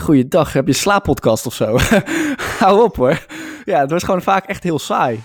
[0.00, 1.78] Goeiedag, heb je een slaappodcast of zo?
[2.60, 3.26] Hou op hoor.
[3.64, 5.22] Ja, het was gewoon vaak echt heel saai.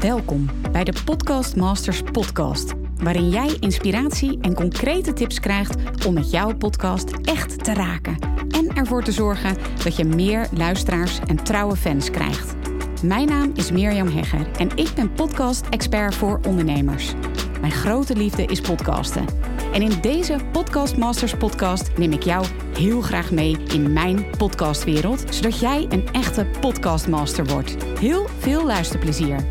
[0.00, 6.30] Welkom bij de Podcast Masters podcast, waarin jij inspiratie en concrete tips krijgt om met
[6.30, 8.16] jouw podcast echt te raken
[8.50, 12.54] en ervoor te zorgen dat je meer luisteraars en trouwe fans krijgt.
[13.02, 17.14] Mijn naam is Mirjam Hegger en ik ben podcast-expert voor ondernemers.
[17.62, 19.26] Mijn grote liefde is podcasten.
[19.72, 22.46] En in deze Podcast Masters podcast neem ik jou
[22.76, 27.84] heel graag mee in mijn podcastwereld, zodat jij een echte podcastmaster wordt.
[27.98, 29.44] Heel veel luisterplezier.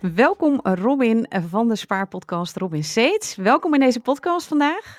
[0.00, 3.36] Welkom Robin van de Spaarpodcast, Robin Seets.
[3.36, 4.98] Welkom in deze podcast vandaag.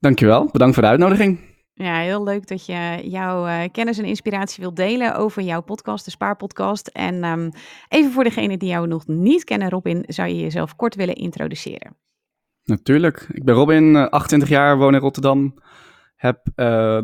[0.00, 1.53] Dankjewel, bedankt voor de uitnodiging.
[1.76, 6.04] Ja, heel leuk dat je jouw uh, kennis en inspiratie wilt delen over jouw podcast,
[6.04, 6.86] de Spaarpodcast.
[6.86, 7.50] En um,
[7.88, 11.96] even voor degenen die jou nog niet kennen, Robin, zou je jezelf kort willen introduceren?
[12.64, 13.26] Natuurlijk.
[13.32, 15.54] Ik ben Robin, 28 eh, jaar, woon in Rotterdam.
[16.16, 16.54] Heb uh,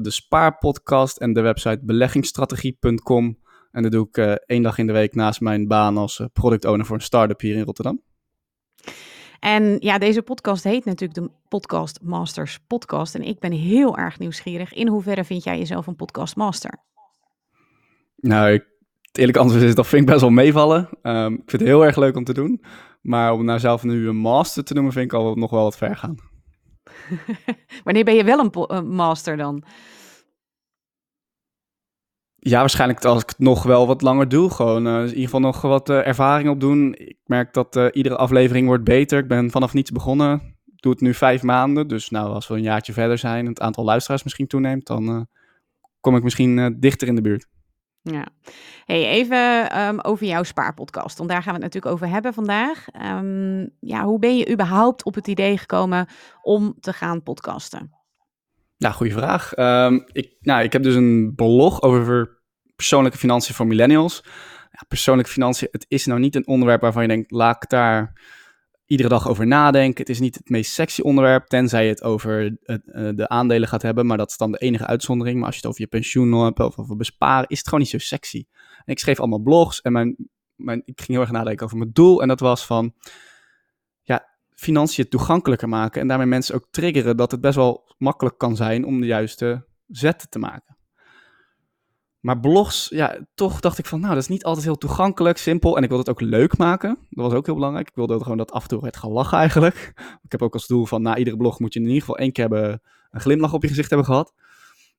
[0.00, 3.38] de Spaarpodcast en de website beleggingsstrategie.com.
[3.70, 6.86] En dat doe ik één dag in de week naast mijn baan als product owner
[6.86, 8.02] voor een start-up hier in Rotterdam.
[9.40, 13.14] En ja, deze podcast heet natuurlijk de Podcast Masters Podcast.
[13.14, 14.72] En ik ben heel erg nieuwsgierig.
[14.72, 16.74] In hoeverre vind jij jezelf een podcast master?
[18.16, 18.66] Nou, ik,
[19.02, 20.88] het eerlijke antwoord is dat vind ik best wel meevallen.
[21.02, 22.62] Um, ik vind het heel erg leuk om te doen.
[23.00, 25.76] Maar om nou zelf nu een master te noemen, vind ik al nog wel wat
[25.76, 26.16] ver gaan.
[27.84, 29.62] Wanneer ben je wel een, een master dan?
[32.42, 34.50] Ja, waarschijnlijk als ik het nog wel wat langer doe.
[34.50, 36.94] Gewoon uh, in ieder geval nog wat uh, ervaring opdoen.
[36.98, 39.18] Ik merk dat uh, iedere aflevering wordt beter.
[39.18, 40.56] Ik ben vanaf niets begonnen.
[40.66, 41.88] Ik doe het nu vijf maanden.
[41.88, 45.26] Dus nou, als we een jaartje verder zijn en het aantal luisteraars misschien toeneemt, dan
[46.00, 47.46] kom ik misschien dichter in de buurt.
[48.02, 48.26] Ja,
[48.84, 51.18] hey, even um, over jouw spaarpodcast.
[51.18, 52.86] Want daar gaan we het natuurlijk over hebben vandaag.
[53.22, 56.06] Um, ja, hoe ben je überhaupt op het idee gekomen
[56.42, 57.99] om te gaan podcasten?
[58.80, 59.56] Ja, goede vraag.
[59.56, 62.42] Um, ik, nou, ik heb dus een blog over
[62.76, 64.20] persoonlijke financiën voor millennials.
[64.70, 68.20] Ja, persoonlijke financiën, het is nou niet een onderwerp waarvan je denkt, laat ik daar
[68.86, 70.00] iedere dag over nadenken.
[70.00, 72.76] Het is niet het meest sexy onderwerp, tenzij je het over uh,
[73.14, 74.06] de aandelen gaat hebben.
[74.06, 75.36] Maar dat is dan de enige uitzondering.
[75.36, 77.90] Maar als je het over je pensioen hebt of over besparen, is het gewoon niet
[77.90, 78.44] zo sexy.
[78.84, 80.16] Ik schreef allemaal blogs en mijn,
[80.54, 82.22] mijn, ik ging heel erg nadenken over mijn doel.
[82.22, 82.94] En dat was van,
[84.60, 88.84] financiën toegankelijker maken en daarmee mensen ook triggeren dat het best wel makkelijk kan zijn
[88.84, 90.76] om de juiste zetten te maken.
[92.20, 95.76] Maar blogs, ja, toch dacht ik van, nou, dat is niet altijd heel toegankelijk, simpel.
[95.76, 96.98] En ik wilde het ook leuk maken.
[97.10, 97.88] Dat was ook heel belangrijk.
[97.88, 99.92] Ik wilde gewoon dat af en toe werd gelachen eigenlijk.
[100.26, 102.32] Ik heb ook als doel van, na iedere blog moet je in ieder geval één
[102.32, 104.32] keer hebben, een glimlach op je gezicht hebben gehad.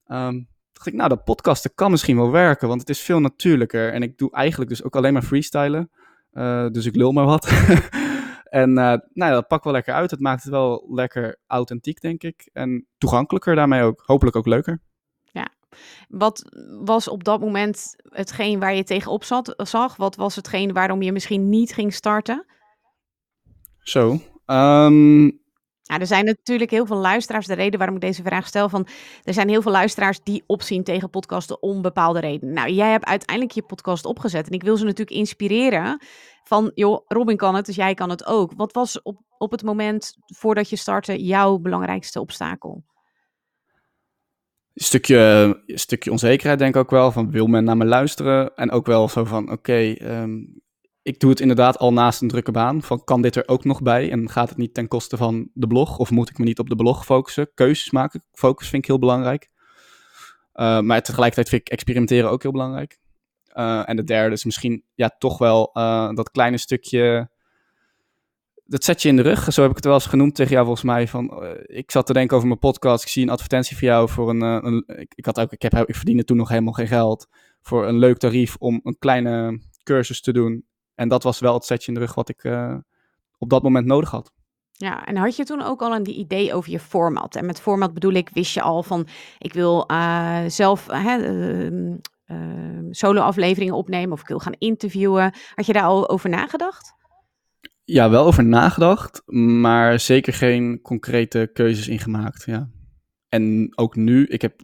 [0.08, 3.94] Um, dacht ik, nou, dat podcasten kan misschien wel werken, want het is veel natuurlijker.
[3.94, 5.90] En ik doe eigenlijk dus ook alleen maar freestylen.
[6.34, 7.50] Uh, dus ik lul maar wat.
[8.52, 10.12] En uh, nou ja, dat pakt wel lekker uit.
[10.12, 12.50] Het maakt het wel lekker authentiek, denk ik.
[12.54, 14.04] En toegankelijker daarmee ook.
[14.06, 14.82] Hopelijk ook leuker.
[15.24, 15.48] Ja.
[16.08, 16.44] Wat
[16.84, 19.96] was op dat moment hetgeen waar je tegenop zat, zag?
[19.96, 22.46] Wat was hetgeen waarom je misschien niet ging starten?
[23.80, 24.20] Zo.
[24.46, 25.41] Um,
[25.92, 27.48] ja, er zijn natuurlijk heel veel luisteraars.
[27.48, 28.88] De reden waarom ik deze vraag stel, van
[29.24, 32.54] er zijn heel veel luisteraars die opzien tegen podcasten om bepaalde redenen.
[32.54, 36.02] Nou, jij hebt uiteindelijk je podcast opgezet en ik wil ze natuurlijk inspireren
[36.44, 38.54] van, joh, Robin kan het, dus jij kan het ook.
[38.56, 42.84] Wat was op, op het moment voordat je startte jouw belangrijkste obstakel?
[44.74, 48.56] Een stukje, stukje onzekerheid denk ik ook wel, van wil men naar me luisteren?
[48.56, 50.62] En ook wel zo van, oké, um,
[51.04, 52.82] ik doe het inderdaad al naast een drukke baan.
[52.82, 54.12] Van kan dit er ook nog bij?
[54.12, 55.98] En gaat het niet ten koste van de blog?
[55.98, 57.52] Of moet ik me niet op de blog focussen?
[57.54, 58.24] Keuzes maken.
[58.32, 59.50] Focus vind ik heel belangrijk.
[60.56, 63.00] Uh, maar tegelijkertijd vind ik experimenteren ook heel belangrijk.
[63.54, 67.30] Uh, en de derde is misschien ja, toch wel uh, dat kleine stukje.
[68.66, 69.54] Dat zet je in de rug.
[69.54, 71.08] Zo heb ik het wel eens genoemd tegen jou volgens mij.
[71.08, 73.04] Van, ik zat te denken over mijn podcast.
[73.04, 74.42] Ik zie een advertentie voor jou voor een.
[74.42, 77.28] een ik, ik, had ook, ik, heb, ik verdiende toen nog helemaal geen geld.
[77.62, 80.66] Voor een leuk tarief om een kleine cursus te doen.
[81.02, 82.76] En dat was wel het setje in de rug wat ik uh,
[83.38, 84.32] op dat moment nodig had.
[84.72, 87.36] Ja, en had je toen ook al een idee over je format?
[87.36, 89.08] En met format bedoel ik, wist je al van,
[89.38, 91.96] ik wil uh, zelf uh,
[92.90, 95.34] solo-afleveringen opnemen of ik wil gaan interviewen.
[95.56, 96.94] Had je daar al over nagedacht?
[97.84, 99.22] Ja, wel over nagedacht,
[99.62, 102.44] maar zeker geen concrete keuzes in gemaakt.
[102.46, 102.70] Ja.
[103.30, 104.62] En ook nu, ik heb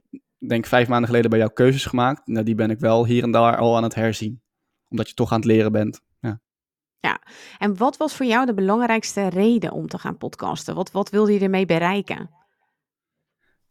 [0.48, 2.28] denk vijf maanden geleden bij jou keuzes gemaakt.
[2.28, 4.42] Nou, die ben ik wel hier en daar al aan het herzien.
[4.90, 6.06] Omdat je toch aan het leren bent.
[7.00, 7.22] Ja,
[7.58, 10.76] en wat was voor jou de belangrijkste reden om te gaan podcasten?
[10.76, 12.30] Wat, wat wilde je ermee bereiken?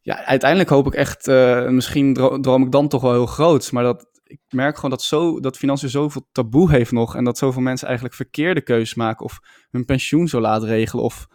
[0.00, 3.82] Ja, uiteindelijk hoop ik echt, uh, misschien droom ik dan toch wel heel groot, maar
[3.82, 7.62] dat, ik merk gewoon dat, zo, dat financiën zoveel taboe heeft nog en dat zoveel
[7.62, 9.38] mensen eigenlijk verkeerde keuzes maken of
[9.70, 11.26] hun pensioen zo laat regelen of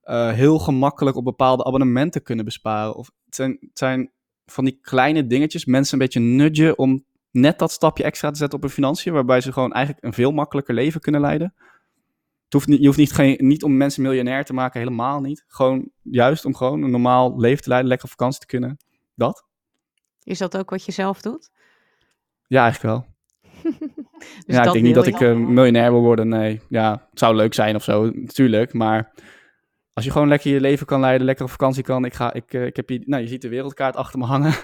[0.00, 2.94] eh, heel gemakkelijk op bepaalde abonnementen kunnen besparen.
[2.94, 4.12] Of het zijn, zijn
[4.46, 8.58] van die kleine dingetjes, mensen een beetje nudgen om net dat stapje extra te zetten
[8.58, 11.54] op hun financiën, waarbij ze gewoon eigenlijk een veel makkelijker leven kunnen leiden.
[12.44, 15.44] Het hoeft niet, je hoeft niet, geen, niet om mensen miljonair te maken, helemaal niet.
[15.46, 18.76] Gewoon juist om gewoon een normaal leven te leiden, lekker op vakantie te kunnen.
[19.14, 19.44] Dat.
[20.22, 21.50] Is dat ook wat je zelf doet?
[22.46, 23.08] Ja, eigenlijk wel.
[24.46, 26.28] Dus ja, ik denk niet dat ik eh, miljonair wil worden.
[26.28, 28.72] Nee, ja, het zou leuk zijn of zo, natuurlijk.
[28.72, 29.12] Maar
[29.92, 32.04] als je gewoon lekker je leven kan leiden, lekker op vakantie kan.
[32.04, 34.54] Ik, ga, ik, eh, ik heb hier, nou, je ziet de wereldkaart achter me hangen.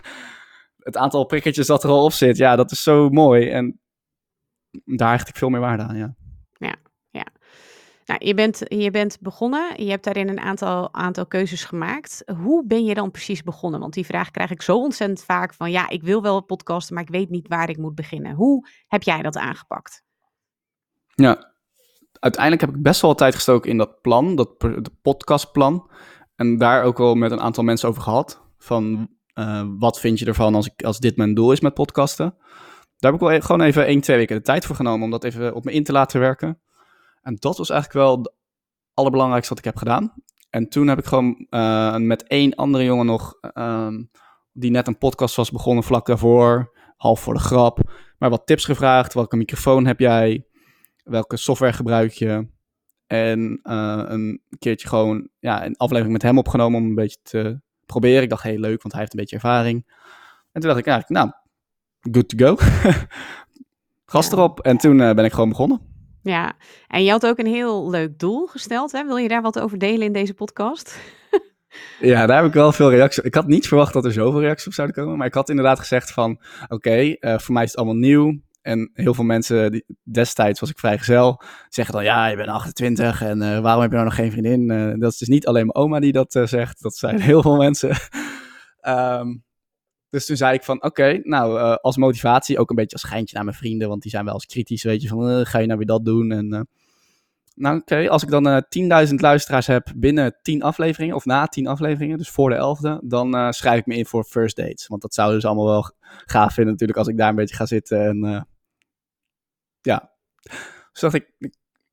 [0.86, 3.50] Het aantal prikkertjes dat er al op zit, ja, dat is zo mooi.
[3.50, 3.80] En
[4.84, 6.14] daar hecht ik veel meer waarde aan, ja.
[8.06, 12.22] Nou, je bent, je bent begonnen, je hebt daarin een aantal, aantal keuzes gemaakt.
[12.42, 13.80] Hoe ben je dan precies begonnen?
[13.80, 17.02] Want die vraag krijg ik zo ontzettend vaak van, ja, ik wil wel podcasten, maar
[17.02, 18.34] ik weet niet waar ik moet beginnen.
[18.34, 20.04] Hoe heb jij dat aangepakt?
[21.14, 21.54] Ja,
[22.12, 25.90] uiteindelijk heb ik best wel tijd gestoken in dat plan, dat de podcastplan.
[26.36, 28.42] En daar ook wel met een aantal mensen over gehad.
[28.58, 32.34] Van eh, wat vind je ervan als, ik, als dit mijn doel is met podcasten?
[32.98, 35.10] Daar heb ik wel e- gewoon even één, twee weken de tijd voor genomen om
[35.10, 36.60] dat even op me in te laten werken.
[37.22, 38.32] En dat was eigenlijk wel het
[38.94, 40.12] allerbelangrijkste wat ik heb gedaan.
[40.50, 44.04] En toen heb ik gewoon eh, met één andere jongen nog, ehm,
[44.52, 47.78] die net een podcast was begonnen vlak daarvoor, half voor de grap,
[48.18, 49.14] maar wat tips gevraagd.
[49.14, 50.46] Welke microfoon heb jij?
[51.02, 52.48] Welke software gebruik je?
[53.06, 57.64] En eh, een keertje gewoon ja, een aflevering met hem opgenomen om een beetje te
[57.86, 58.22] proberen.
[58.22, 59.84] Ik dacht, heel leuk, want hij heeft een beetje ervaring.
[60.52, 61.32] En toen dacht ik eigenlijk, nou,
[62.14, 62.56] good to go.
[64.12, 64.32] Gas Ja.
[64.32, 64.60] erop.
[64.60, 65.80] En toen eh, ben ik gewoon begonnen.
[66.22, 66.52] Ja,
[66.88, 68.92] en je had ook een heel leuk doel gesteld.
[68.92, 69.04] Hè?
[69.04, 70.96] Wil je daar wat over delen in deze podcast?
[72.00, 73.24] Ja, daar heb ik wel veel reacties op.
[73.24, 75.16] Ik had niet verwacht dat er zoveel reacties op zouden komen.
[75.18, 78.40] Maar ik had inderdaad gezegd van, oké, eh, voor mij is het allemaal nieuw.
[78.66, 83.22] En heel veel mensen, die, destijds was ik vrijgezel, zeggen dan, ja, je bent 28
[83.22, 84.70] en eh, waarom heb je nou nog geen vriendin?
[84.70, 87.42] Eh, dat is dus niet alleen mijn oma die dat eh, zegt, dat zijn heel
[87.42, 87.90] veel mensen.
[88.80, 89.36] Ehm,
[90.10, 93.44] dus toen zei ik van, oké, nou, als motivatie, ook een beetje als geintje naar
[93.44, 95.86] mijn vrienden, want die zijn wel eens kritisch, weet je, van, ga je nou weer
[95.86, 96.30] dat doen?
[96.30, 96.68] En,
[97.54, 101.66] nou, oké, als ik dan eh 10.000 luisteraars heb binnen 10 afleveringen, of na 10
[101.66, 104.86] afleveringen, dus voor de 11e, dan schrijf ik me in voor first dates.
[104.86, 105.92] Want dat zouden ze allemaal wel
[106.24, 108.06] gaaf vinden natuurlijk als ik daar een beetje ga zitten.
[108.06, 108.46] En
[109.86, 110.12] ja,
[110.92, 111.30] dus dacht ik,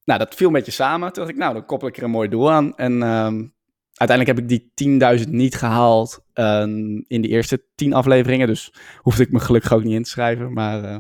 [0.04, 1.14] nou, dat viel een beetje samen.
[1.14, 2.76] Toen dacht ik, nou, dan koppel ik er een mooi doel aan.
[2.76, 3.48] En ehm,
[3.94, 4.90] uiteindelijk heb ik die
[5.26, 8.48] 10.000 niet gehaald ehm, in de eerste 10 afleveringen.
[8.48, 10.54] Dus hoefde ik me gelukkig ook niet in te schrijven.
[10.54, 11.00] Maar eh,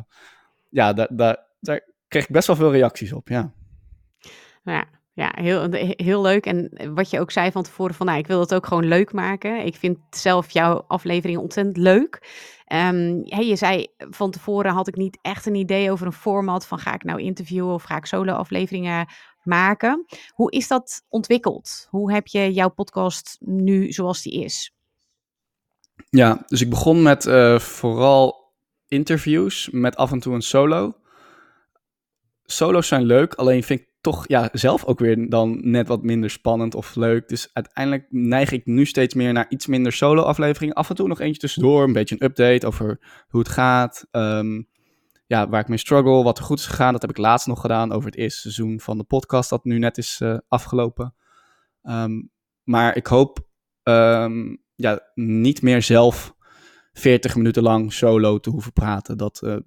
[0.69, 3.54] ja, daar kreeg ik best wel veel reacties op, ja.
[4.63, 6.45] Ja, ja heel, heel leuk.
[6.45, 9.13] En wat je ook zei van tevoren van, nou, ik wil het ook gewoon leuk
[9.13, 9.65] maken.
[9.65, 12.21] Ik vind zelf jouw aflevering ontzettend leuk.
[12.65, 16.68] Ehm, hey, je zei van tevoren had ik niet echt een idee over een format
[16.68, 19.07] van ga ik nou interviewen of ga ik solo afleveringen
[19.44, 20.06] maken.
[20.30, 21.88] Hoe is dat ontwikkeld?
[21.89, 24.74] Hoe heb je jouw podcast nu zoals die is?
[26.10, 28.54] Ja, dus ik begon met eh, vooral
[28.88, 30.94] interviews met af en toe een solo.
[32.44, 36.29] Solo's zijn leuk, alleen vind ik toch ja, zelf ook weer dan net wat minder
[36.29, 37.27] spannend of leuk.
[37.29, 40.75] Dus uiteindelijk neig ik nu steeds meer naar iets minder solo-afleveringen.
[40.75, 44.07] Af en toe nog eentje tussendoor, een beetje een update over hoe het gaat.
[44.11, 44.61] ehm,
[45.27, 46.91] ja, waar ik mee struggle, wat er goed is gegaan.
[46.91, 49.79] Dat heb ik laatst nog gedaan over het eerste seizoen van de podcast dat nu
[49.79, 51.15] net is eh, afgelopen.
[51.81, 52.21] Ehm,
[52.63, 53.47] maar ik hoop
[53.83, 56.36] ehm, ja, niet meer zelf
[56.93, 59.17] 40 minuten lang solo te hoeven praten.
[59.17, 59.57] Dat eh,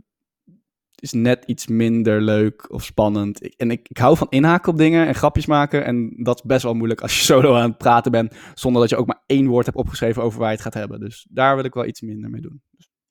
[1.01, 3.45] is net iets minder leuk of spannend.
[3.45, 5.85] Ik, en ik, ik hou van inhaken op dingen en grapjes maken.
[5.85, 8.35] En dat is best wel moeilijk als je solo aan het praten bent.
[8.55, 11.01] Zonder dat je ook maar één woord hebt opgeschreven over waar je het gaat hebben.
[11.01, 12.63] Dus daar wil ik wel iets minder mee doen.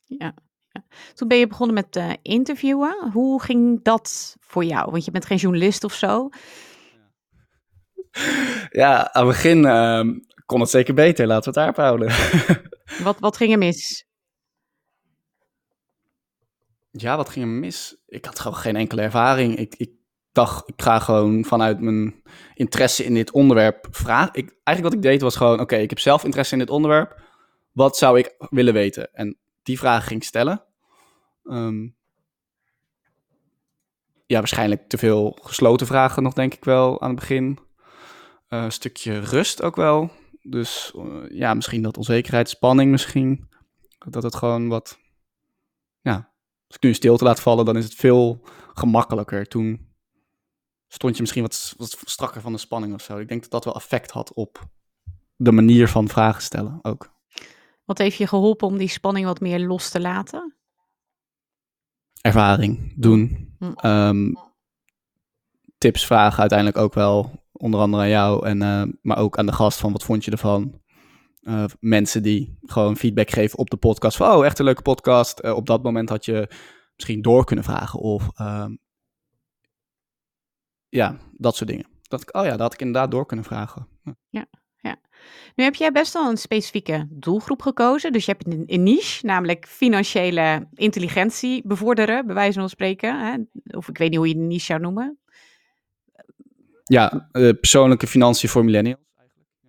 [0.04, 0.34] Ja.
[0.72, 0.86] ja.
[1.14, 3.10] Toen ben je begonnen met eh, interviewen.
[3.12, 4.92] Hoe ging dat voor jou?
[4.92, 6.30] Want je bent geen journalist of zo.
[8.70, 11.28] Ja, aan het begin ehm, kon het zeker beter.
[11.28, 12.08] Laten we het daarop houden.
[13.04, 14.06] Wat, wat ging er mis?
[16.98, 17.96] Ja, wat ging er mis?
[18.08, 19.58] Ik had gewoon geen enkele ervaring.
[19.58, 19.90] Ik, ik
[20.32, 22.24] dacht, ik ga gewoon vanuit mijn
[22.54, 24.34] interesse in dit onderwerp vragen.
[24.34, 27.22] Ik, eigenlijk wat ik deed was gewoon, oké, ik heb zelf interesse in dit onderwerp.
[27.72, 29.14] Wat zou ik willen weten?
[29.14, 30.64] En die vragen ging ik stellen.
[31.44, 31.88] Ehm,
[34.26, 37.60] ja, waarschijnlijk te veel gesloten vragen nog, denk ik wel, aan het begin.
[38.48, 40.12] Eh, een stukje rust ook wel.
[40.42, 43.50] Dus eh, ja, misschien dat onzekerheid, spanning misschien.
[44.10, 44.98] Dat het gewoon wat,
[46.76, 48.42] ik nu een stilte laat vallen, dan is het veel
[48.74, 49.48] gemakkelijker.
[49.48, 49.94] Toen
[50.88, 53.18] stond je misschien wat, wat strakker van de spanning of zo.
[53.18, 54.68] Ik denk dat dat wel effect had op
[55.36, 57.14] de manier van vragen stellen ook.
[57.86, 60.56] Wat heeft je geholpen om die spanning wat meer los te laten?
[62.22, 63.54] Ervaring, doen.
[63.60, 63.72] Hm.
[63.76, 64.34] Ehm,
[65.78, 67.44] tips vragen uiteindelijk ook wel.
[67.58, 70.32] onder andere aan jou, en, eh, maar ook aan de gast van wat vond je
[70.32, 70.82] ervan.
[71.46, 74.18] Uh, mensen die gewoon feedback geven op de podcast.
[74.18, 75.44] Van, oh, echt een leuke podcast.
[75.44, 76.50] Uh, op dat moment had je
[76.96, 78.00] misschien door kunnen vragen.
[78.00, 78.76] Of ehm,
[80.90, 81.88] ja, dat soort dingen.
[82.02, 83.88] Dat ik, oh ja, dat had ik inderdaad door kunnen vragen.
[84.30, 84.46] Ja.
[84.82, 84.96] ja.
[85.56, 88.12] Nu heb jij best wel een specifieke doelgroep gekozen.
[88.12, 93.20] Dus je hebt een, een niche, namelijk financiële intelligentie bevorderen, bij wijze van spreken.
[93.20, 93.38] Hè?
[93.78, 95.20] Of ik weet niet hoe je de niche zou noemen.
[96.84, 99.04] Ja, uh, persoonlijke financiën voor millennials.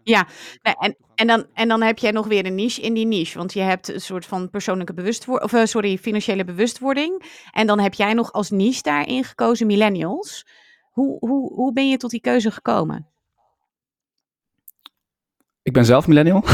[0.09, 0.27] Ja,
[0.63, 3.39] en, en, dan, en dan heb jij nog weer een niche in die niche.
[3.39, 7.43] Want je hebt een soort van persoonlijke bewustwording, of uh, sorry, financiële bewustwording.
[7.51, 10.47] En dan heb jij nog als niche daarin gekozen millennials.
[10.91, 13.09] Hoe, hoe, hoe ben je tot die keuze gekomen?
[15.63, 16.45] Ik ben zelf millennial.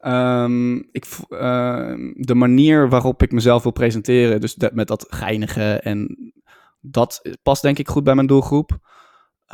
[0.00, 5.80] um, ik, uh, de manier waarop ik mezelf wil presenteren, dus dat, met dat geinige
[5.80, 6.32] en
[6.80, 8.78] dat past denk ik goed bij mijn doelgroep.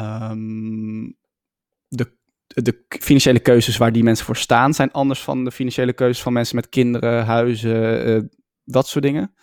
[0.01, 1.21] Um,
[2.55, 6.33] de, financiële keuzes waar die mensen voor staan zijn anders van de financiële keuzes van
[6.33, 8.23] mensen met kinderen, huizen, uh,
[8.65, 9.35] dat soort dingen.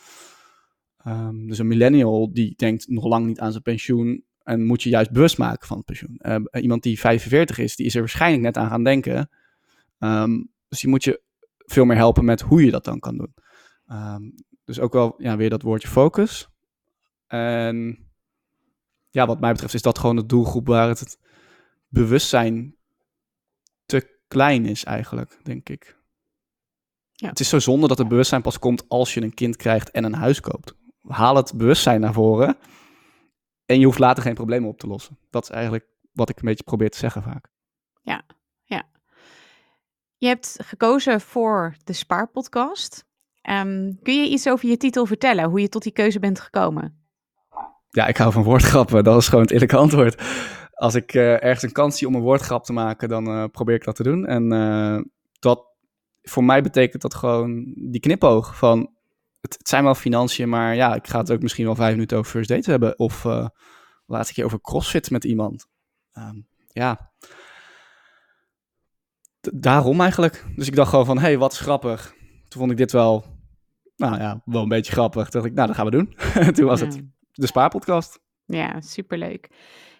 [1.07, 4.89] Um, dus een millennial die denkt nog lang niet aan zijn pensioen en moet je
[4.89, 6.19] juist bewust maken van het pensioen.
[6.21, 9.29] Uh, iemand die 45 is, die is er waarschijnlijk net aan gaan denken.
[9.99, 11.21] Um, dus die moet je
[11.57, 13.33] veel meer helpen met hoe je dat dan kan doen.
[14.63, 16.49] Dus ook wel ja, weer dat woordje focus.
[17.27, 18.07] En
[19.09, 21.19] ja, wat mij betreft is dat gewoon de doelgroep waar het, het
[21.87, 22.75] bewustzijn
[24.29, 25.97] klein is eigenlijk, denk ik.
[27.11, 27.29] Ja.
[27.29, 30.03] Het is zo zonde dat het bewustzijn pas komt als je een kind krijgt en
[30.03, 30.75] een huis koopt.
[31.07, 32.57] Haal het bewustzijn naar voren
[33.65, 35.17] en je hoeft later geen problemen op te lossen.
[35.29, 37.47] Dat is eigenlijk wat ik een beetje probeer te zeggen vaak.
[38.01, 38.21] Ja,
[38.63, 38.83] ja.
[40.17, 43.07] Je hebt gekozen voor de Spaarpodcast.
[43.49, 47.07] Um, kun je iets over je titel vertellen, hoe je tot die keuze bent gekomen?
[47.89, 49.03] Ja, ik hou van woordgrappen.
[49.03, 50.21] Dat is gewoon het eerlijke antwoord.
[50.79, 53.75] Als ik uh, ergens een kans zie om een woordgrap te maken, dan uh, probeer
[53.75, 54.25] ik dat te doen.
[54.25, 54.99] En uh,
[55.39, 55.65] dat,
[56.21, 58.97] voor mij betekent dat gewoon die knipoog van...
[59.41, 62.17] Het, het, zijn wel financiën, maar ja, ik ga het ook misschien wel vijf minuten
[62.17, 62.99] over first date hebben.
[62.99, 63.23] Of
[64.05, 65.67] laatste keer over crossfit met iemand.
[66.13, 67.11] Um, ja,
[69.41, 70.45] daarom eigenlijk.
[70.55, 72.15] Dus ik dacht gewoon van, hé, hey, wat is grappig.
[72.47, 73.25] Toen vond ik dit wel,
[73.95, 75.29] nou ja, wel een beetje grappig.
[75.29, 76.15] Toen dacht ik, nou, dat gaan we doen.
[76.55, 76.85] Toen was ja.
[76.85, 78.19] het de Spaarpodcast.
[78.45, 79.49] Ja, superleuk.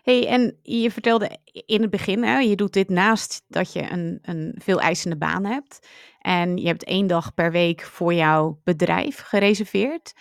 [0.04, 4.20] Hey, en je vertelde in het begin, hè, je doet dit naast dat je een,
[4.22, 5.88] een veel eisende baan hebt.
[6.20, 10.14] En je hebt één dag per week voor jouw bedrijf gereserveerd.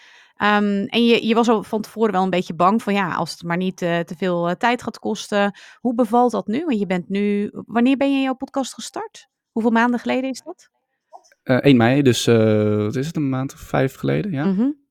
[0.42, 3.30] Um, en je, je was al van tevoren wel een beetje bang van ja, als
[3.30, 5.58] het maar niet uh, te veel uh, tijd gaat kosten.
[5.80, 6.64] Hoe bevalt dat nu?
[6.64, 9.28] Want je bent nu, wanneer ben je jouw podcast gestart?
[9.50, 10.70] Hoeveel maanden geleden is dat?
[11.44, 12.24] Uh, 1 mei, dus
[12.84, 14.44] wat is het, een maand of vijf geleden, ja.
[14.44, 14.86] Mm -hmm.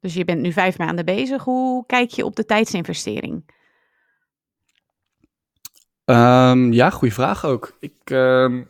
[0.00, 1.44] Dus je bent nu vijf maanden bezig.
[1.44, 3.44] Hoe kijk je op de tijdsinvestering?
[6.04, 7.76] Um, ja, goede vraag ook.
[7.80, 8.66] Ik, um,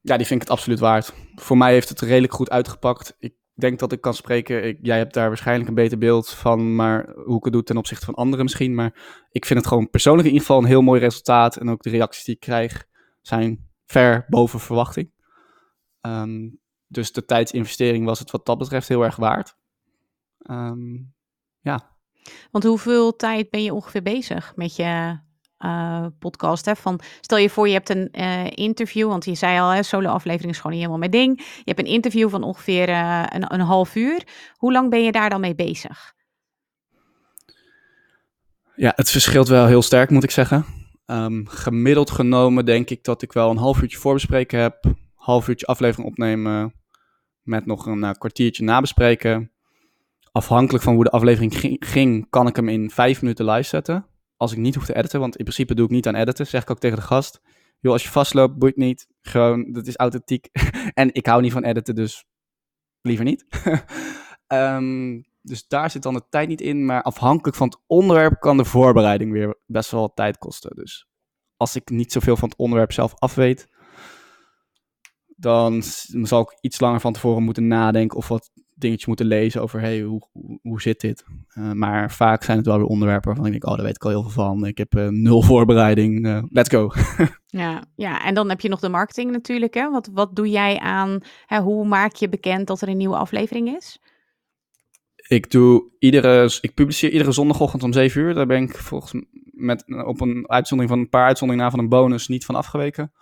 [0.00, 1.12] ja, die vind ik het absoluut waard.
[1.34, 3.16] Voor mij heeft het redelijk goed uitgepakt.
[3.18, 4.78] Ik denk dat ik kan spreken.
[4.82, 8.04] Jij hebt daar waarschijnlijk een beter beeld van, maar hoe ik het doe ten opzichte
[8.04, 8.74] van anderen misschien.
[8.74, 11.56] Maar ik vind het gewoon persoonlijk in ieder geval een heel mooi resultaat.
[11.56, 12.86] En ook de reacties die ik krijg
[13.20, 15.10] zijn ver boven verwachting.
[16.00, 19.56] Um, dus de tijdsinvestering was het wat dat betreft heel erg waard.
[21.60, 21.96] Ja.
[22.50, 25.18] Want hoeveel tijd ben je ongeveer bezig met je
[25.58, 26.64] uh, podcast?
[26.64, 26.76] Hè?
[26.76, 30.56] Van, stel je voor, je hebt een uh, interview, want je zei al, solo-aflevering is
[30.56, 31.38] gewoon niet helemaal mijn ding.
[31.38, 34.22] Je hebt een interview van ongeveer uh, een, een half uur.
[34.56, 36.14] Hoe lang ben je daar dan mee bezig?
[38.74, 40.64] Ja, het verschilt wel heel sterk, moet ik zeggen.
[41.06, 44.84] Um, gemiddeld genomen denk ik dat ik wel een half uurtje voorbespreken heb.
[45.14, 46.74] Half uurtje aflevering opnemen.
[47.42, 49.50] Met nog een kwartiertje nabespreken
[50.36, 54.06] afhankelijk van hoe de aflevering ging, kan ik hem in vijf minuten live zetten.
[54.36, 56.62] Als ik niet hoef te editen, want in principe doe ik niet aan editen, zeg
[56.62, 57.40] ik ook tegen de gast.
[57.80, 59.08] Joh, als je vastloopt, boeit niet.
[59.20, 60.48] Gewoon, dat is authentiek.
[60.94, 62.24] en ik hou niet van editen, dus
[63.00, 63.46] liever niet.
[64.48, 66.84] um, dus daar zit dan de tijd niet in.
[66.84, 70.76] Maar afhankelijk van het onderwerp kan de voorbereiding weer best wel wat tijd kosten.
[70.76, 71.08] Dus
[71.56, 73.68] als ik niet zoveel van het onderwerp zelf afweet,
[75.36, 75.82] dan
[76.22, 80.00] zal ik iets langer van tevoren moeten nadenken of wat dingetjes moeten lezen over hey,
[80.00, 81.24] hoe, hoe, hoe zit dit?
[81.58, 84.04] Uh, maar vaak zijn het wel weer onderwerpen waarvan ik denk, oh, daar weet ik
[84.04, 84.66] al heel veel van.
[84.66, 86.92] Ik heb uh, nul voorbereiding, uh, let's go.
[87.62, 89.74] ja, ja, en dan heb je nog de marketing natuurlijk.
[89.74, 89.90] Hè?
[89.90, 93.76] Wat, wat doe jij aan, hè, hoe maak je bekend dat er een nieuwe aflevering
[93.76, 93.98] is?
[95.28, 98.34] Ik doe iedere, ik publiceer iedere zondagochtend om 7 uur.
[98.34, 99.24] Daar ben ik volgens
[99.56, 103.12] met op een uitzondering van een paar uitzonderingen na van een bonus niet van afgeweken.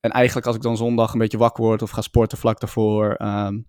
[0.00, 3.16] En eigenlijk als ik dan zondag een beetje wakker word of ga sporten vlak daarvoor,
[3.22, 3.66] um,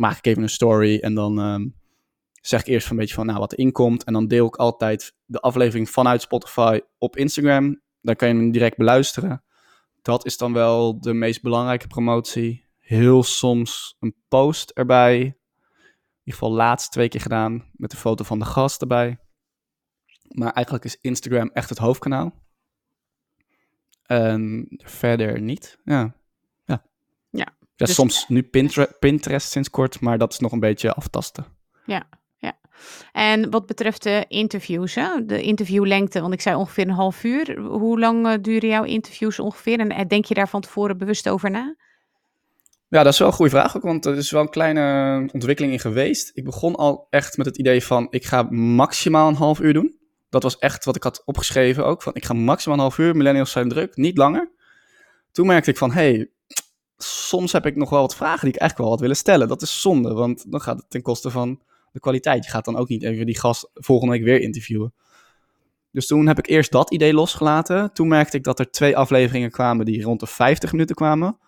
[0.00, 1.74] maak ik even een story en dan um,
[2.40, 4.04] zeg ik eerst een beetje van nou, wat erin komt.
[4.04, 7.80] En dan deel ik altijd de aflevering vanuit Spotify op Instagram.
[8.00, 9.44] Daar kan je hem direct beluisteren.
[10.02, 12.64] Dat is dan wel de meest belangrijke promotie.
[12.78, 15.16] Heel soms een post erbij.
[15.16, 15.26] In
[16.24, 19.18] ieder geval laatst twee keer gedaan met de foto van de gast erbij.
[20.28, 22.32] Maar eigenlijk is Instagram echt het hoofdkanaal.
[24.02, 25.78] En verder niet.
[25.84, 26.14] Ja.
[27.80, 31.44] Ja, dus- soms nu Pinterest, Pinterest sinds kort, maar dat is nog een beetje aftasten.
[31.86, 32.02] Ja,
[32.38, 32.58] ja.
[33.12, 35.24] En wat betreft de interviews, hè?
[35.26, 37.58] de interviewlengte, want ik zei ongeveer een half uur.
[37.58, 39.78] Hoe lang eh, duren jouw interviews ongeveer?
[39.78, 41.76] En eh, denk je daar van tevoren bewust over na?
[42.88, 45.72] Ja, dat is wel een goede vraag ook, want er is wel een kleine ontwikkeling
[45.72, 46.30] in geweest.
[46.34, 49.98] Ik begon al echt met het idee van, ik ga maximaal een half uur doen.
[50.30, 53.16] Dat was echt wat ik had opgeschreven ook, van ik ga maximaal een half uur,
[53.16, 54.50] millennials zijn druk, niet langer.
[55.32, 56.30] Toen merkte ik van, hey,
[57.04, 59.48] soms heb ik nog wel wat vragen die ik eigenlijk wel had willen stellen.
[59.48, 61.60] Dat is zonde, want dan gaat het ten koste van
[61.92, 62.44] de kwaliteit.
[62.44, 64.94] Je gaat dan ook niet even die gast volgende week weer interviewen.
[65.92, 67.92] Dus toen heb ik eerst dat idee losgelaten.
[67.92, 71.38] Toen merkte ik dat er twee afleveringen kwamen die rond de 50 minuten kwamen.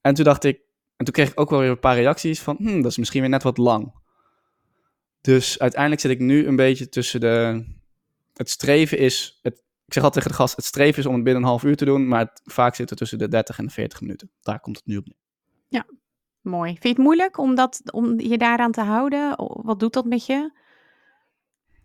[0.00, 0.60] En toen dacht ik,
[0.96, 3.20] en toen kreeg ik ook wel weer een paar reacties van, hm, dat is misschien
[3.20, 3.92] weer net wat lang.
[5.20, 7.64] Dus uiteindelijk zit ik nu een beetje tussen de.
[8.34, 9.38] Het streven is.
[9.42, 11.62] Het, ik zeg altijd tegen de gast: het streven is om het binnen een half
[11.62, 12.08] uur te doen.
[12.08, 14.30] Maar het, vaak zit het tussen de 30 en de 40 minuten.
[14.40, 15.14] Daar komt het nu op neer.
[16.42, 16.70] Mooi.
[16.70, 19.34] Vind je het moeilijk om, dat, om je daaraan te houden?
[19.36, 20.50] Wat doet dat met je?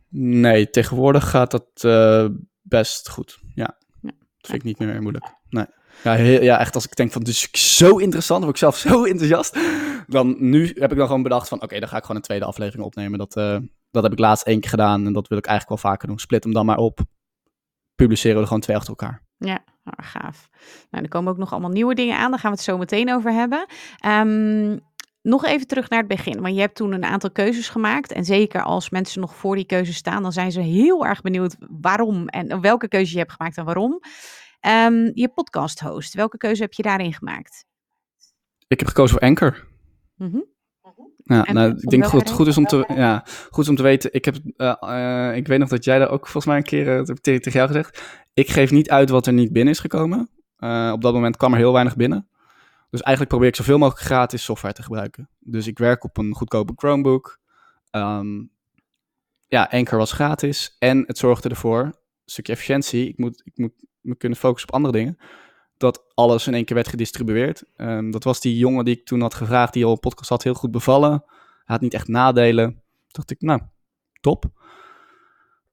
[0.09, 2.25] Nee, tegenwoordig gaat dat eh,
[2.61, 3.39] best goed.
[3.55, 3.77] Ja.
[4.01, 4.11] Ja.
[4.37, 5.33] Dat vind ik niet meer moeilijk.
[5.49, 5.65] Nee.
[6.03, 8.77] Ja, heel, ja, echt als ik denk van, dit is zo interessant, word ik zelf
[8.77, 9.57] zo enthousiast.
[10.07, 12.45] Dan nu heb ik dan gewoon bedacht van, oké, dan ga ik gewoon een tweede
[12.45, 13.19] aflevering opnemen.
[13.19, 13.57] Dat, eh,
[13.91, 16.19] dat heb ik laatst één keer gedaan en dat wil ik eigenlijk wel vaker doen.
[16.19, 16.99] Split hem dan maar op.
[17.97, 19.21] Publiceren we er gewoon twee achter elkaar.
[19.37, 20.49] Ja, nou, gaaf.
[20.89, 22.29] Nou, er komen ook nog allemaal nieuwe dingen aan.
[22.29, 23.65] Daar gaan we het zo meteen over hebben.
[23.99, 24.77] Ehm,
[25.21, 26.41] nog even terug naar het begin.
[26.41, 28.11] Want je hebt toen een aantal keuzes gemaakt.
[28.11, 31.55] En zeker als mensen nog voor die keuze staan, dan zijn ze heel erg benieuwd
[31.59, 33.99] waarom en welke keuze je hebt gemaakt en waarom.
[34.59, 37.65] Ehm, je podcast host, welke keuze heb je daarin gemaakt?
[38.67, 39.67] Ik heb gekozen voor Anchor.
[40.15, 40.39] Mhm.
[41.27, 43.83] Ja, En nou, ik denk goed, goed, is om te, ja, goed is om te
[43.83, 44.13] weten.
[44.13, 44.73] Ik, heb, eh,
[45.29, 47.21] eh, ik weet nog dat jij daar ook volgens mij een keer eh, heb ik
[47.21, 48.01] tegen, tegen jou gezegd.
[48.33, 50.29] Ik geef niet uit wat er niet binnen is gekomen.
[50.57, 52.27] Eh, op dat moment kwam er heel weinig binnen.
[52.89, 55.29] Dus eigenlijk probeer ik zoveel mogelijk gratis software te gebruiken.
[55.39, 57.39] Dus ik werk op een goedkope Chromebook.
[57.89, 58.43] Ehm,
[59.47, 60.75] ja, Anchor was gratis.
[60.79, 61.93] En het zorgde ervoor, een
[62.25, 63.07] stukje efficiëntie.
[63.07, 65.17] Ik moet, ik moet me kunnen focussen op andere dingen.
[65.77, 67.63] Dat alles in één keer werd gedistribueerd.
[67.75, 70.43] Ehm, dat was die jongen die ik toen had gevraagd, die al een podcast had,
[70.43, 71.11] heel goed bevallen.
[71.11, 72.71] Hij had niet echt nadelen.
[72.71, 73.61] Toen dacht ik, nou,
[74.21, 74.45] top.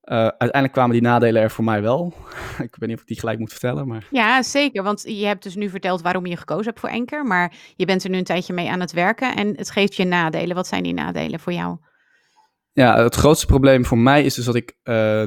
[0.01, 2.14] Eh, uiteindelijk kwamen die nadelen er voor mij wel.
[2.69, 4.07] ik weet niet of ik die gelijk moet vertellen, maar...
[4.11, 4.83] Ja, zeker.
[4.83, 7.25] Want je hebt dus nu verteld waarom je gekozen hebt voor Anchor.
[7.25, 9.37] Maar je bent er nu een tijdje mee aan het werken.
[9.37, 10.57] En het geeft je nadelen.
[10.57, 11.77] Wat zijn die nadelen voor jou?
[12.73, 15.23] Ja, het grootste probleem voor mij is dus dat ik eh,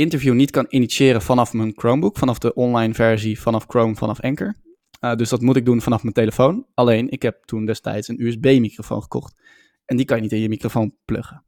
[0.00, 4.54] interview niet kan initiëren vanaf mijn Chromebook, vanaf de online versie, vanaf Chrome, vanaf Anchor.
[5.00, 6.66] Eh, dus dat moet ik doen vanaf mijn telefoon.
[6.74, 9.40] Alleen, ik heb toen destijds een USB-microfoon gekocht.
[9.84, 11.44] En die kan je niet in je microfoon pluggen.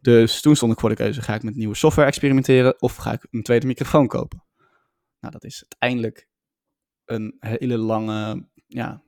[0.00, 3.12] Dus toen stond ik voor de keuze, ga ik met nieuwe software experimenteren of ga
[3.12, 4.44] ik een tweede microfoon kopen?
[5.20, 6.28] Nou, dat is uiteindelijk
[7.04, 9.02] een hele lange, ja,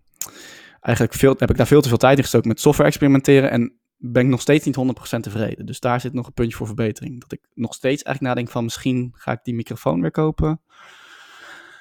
[0.80, 3.78] eigenlijk veel, heb ik daar veel te veel tijd in gestoken met software experimenteren en
[3.96, 4.76] ben ik nog steeds niet
[5.16, 5.66] 100% tevreden.
[5.66, 7.20] Dus daar zit nog een puntje voor verbetering.
[7.20, 10.60] Dat ik nog steeds eigenlijk nadenk van misschien ga ik die microfoon weer kopen.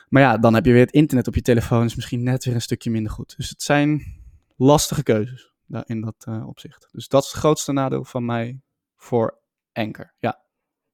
[0.10, 2.54] Maar ja, dan heb je weer het internet op je telefoon, is misschien net weer
[2.54, 3.34] een stukje minder goed.
[3.38, 4.04] Dus het zijn
[4.56, 5.54] lastige keuzes
[5.86, 6.88] in dat eh, opzicht.
[6.92, 8.62] Dus dat is het grootste nadeel van mij
[8.96, 9.40] voor
[9.74, 10.14] Anchor.
[10.20, 10.44] Ja.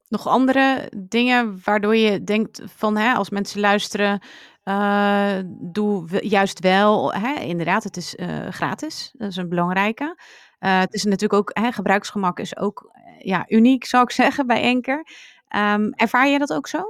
[0.08, 4.22] Nog andere dingen waardoor je denkt van hè, als mensen luisteren,
[4.64, 5.38] uh,
[5.72, 7.14] doe we- juist wel.
[7.14, 9.12] Hè, inderdaad, het is uh, gratis.
[9.18, 10.18] Dat is een belangrijke.
[10.62, 14.48] Uh, het is natuurlijk ook, hè, gebruiksgemak is ook uh, ja, uniek, zou ik zeggen,
[14.48, 15.06] bij Anchor.
[15.56, 16.84] Um, ervaar je dat ook zo?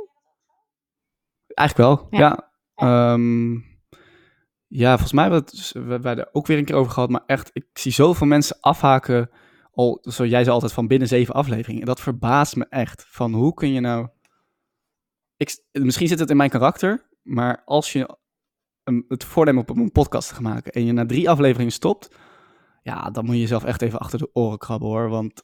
[1.47, 2.51] Eigenlijk wel, ja.
[2.75, 3.65] Ja, um,
[4.67, 5.43] ja volgens mij hebben
[6.01, 7.09] we het er ook weer een keer over gehad.
[7.09, 9.29] Maar echt, ik zie zoveel mensen afhaken
[9.71, 11.81] al, zo jij zei altijd, van binnen zeven afleveringen.
[11.81, 13.05] En dat verbaast me echt.
[13.07, 14.07] Van hoe kun je nou...
[15.37, 18.17] Ik, misschien zit het in mijn karakter, maar als je
[18.83, 22.15] een, het voornemen op een podcast te gaan maken en je na drie afleveringen stopt,
[22.81, 25.09] ja, dan moet je jezelf echt even achter de oren krabben hoor.
[25.09, 25.43] Want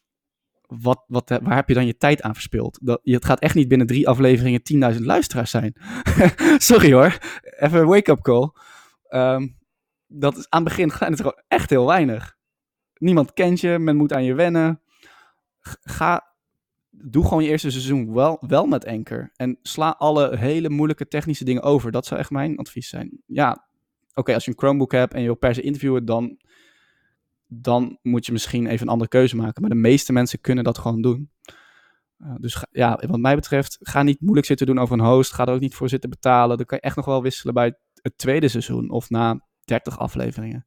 [0.68, 2.80] wat, wat, waar heb je dan je tijd aan verspild?
[2.82, 5.76] Dat, het gaat echt niet binnen drie afleveringen 10.000 luisteraars zijn.
[6.58, 8.52] Sorry hoor, even een wake-up call.
[9.10, 9.58] Um,
[10.08, 12.38] dat is aan het begin zijn het gewoon echt heel weinig
[13.00, 14.82] niemand kent je, men moet aan je wennen.
[15.82, 16.36] Ga,
[16.90, 19.32] doe gewoon je eerste seizoen wel, wel met Anchor.
[19.36, 21.92] En sla alle hele moeilijke technische dingen over.
[21.92, 23.22] Dat zou echt mijn advies zijn.
[23.26, 23.68] Ja,
[24.14, 26.40] oké, als je een Chromebook hebt en je wil per se interviewen, dan
[27.48, 29.62] dan moet je misschien even een andere keuze maken.
[29.62, 31.32] Maar de meeste mensen kunnen dat gewoon doen.
[32.20, 35.34] Uh, dus ja, wat mij betreft, ga niet moeilijk zitten doen over een host.
[35.34, 36.58] Ga er ook niet voor zitten betalen.
[36.58, 40.66] Dan kan je echt nog wel wisselen bij het tweede seizoen of na 30 afleveringen.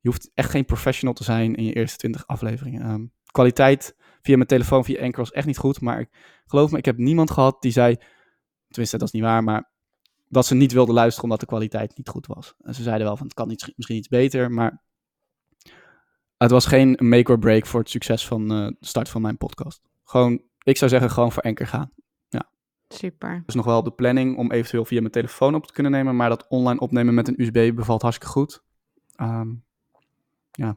[0.00, 2.90] Je hoeft echt geen professional te zijn in je eerste 20 afleveringen.
[2.90, 5.80] Um, kwaliteit via mijn telefoon, via Anchor was echt niet goed.
[5.80, 6.08] Maar ik,
[6.46, 7.96] geloof me, ik heb niemand gehad die zei,
[8.68, 9.72] tenminste dat is niet waar, maar
[10.28, 12.54] dat ze niet wilden luisteren omdat de kwaliteit niet goed was.
[12.60, 14.82] En ze zeiden wel van het kan misschien iets beter, maar
[16.36, 19.36] het was geen make or break voor het succes van uh, de start van mijn
[19.36, 19.82] podcast.
[20.04, 21.92] Gewoon, ik zou zeggen, gewoon voor Anchor gaan.
[22.28, 22.48] Ja.
[22.88, 23.42] Super.
[23.46, 26.28] Dus nog wel de planning om eventueel via mijn telefoon op te kunnen nemen, maar
[26.28, 28.62] dat online opnemen met een USB bevalt hartstikke goed.
[29.20, 29.64] Um,
[30.50, 30.76] ja,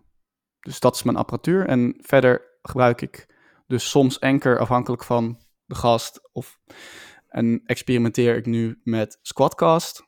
[0.60, 1.67] dus dat is mijn apparatuur.
[1.67, 3.36] En verder gebruik ik
[3.67, 6.30] dus soms Anchor afhankelijk van de gast.
[6.32, 6.60] Of,
[7.28, 10.06] en experimenteer ik nu met Squadcast.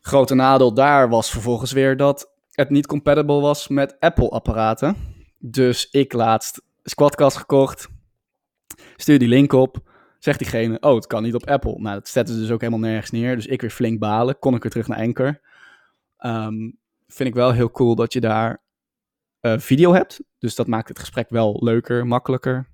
[0.00, 4.96] Grote nadeel daar was vervolgens weer dat het niet compatible was met Apple-apparaten.
[5.38, 7.88] Dus ik laatst Squadcast gekocht.
[8.96, 9.92] Stuur die link op.
[10.18, 11.80] Zegt diegene, oh, het kan niet op Apple.
[11.80, 13.36] Nou, dat zetten ze dus ook helemaal nergens neer.
[13.36, 14.38] Dus ik weer flink balen.
[14.38, 15.40] Kon ik weer terug naar Anchor.
[16.18, 18.62] Um, vind ik wel heel cool dat je daar
[19.40, 20.22] uh, video hebt.
[20.38, 22.68] Dus dat maakt het gesprek wel leuker, makkelijker.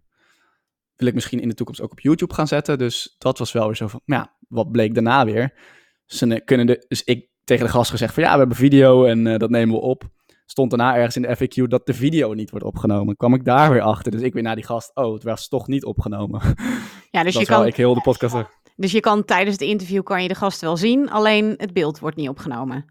[0.97, 2.79] Wil ik misschien in de toekomst ook op YouTube gaan zetten.
[2.79, 5.59] Dus dat was wel weer zo van, ja, wat bleek daarna weer?
[6.07, 9.27] Ze kunnen de, dus ik tegen de gast gezegd van, ja, we hebben video en
[9.27, 10.03] uh, dat nemen we op.
[10.47, 13.17] Stond daarna ergens in de FAQ dat de video niet wordt opgenomen.
[13.17, 14.11] Kwam ik daar weer achter.
[14.11, 16.41] Dus ik weer naar die gast, oh, het was toch niet opgenomen.
[17.13, 17.67] Ja, dus dat je kan...
[17.67, 18.37] ik heel de podcast...
[18.77, 21.99] Dus je kan tijdens het interview kan je de gast wel zien, alleen het beeld
[21.99, 22.85] wordt niet opgenomen.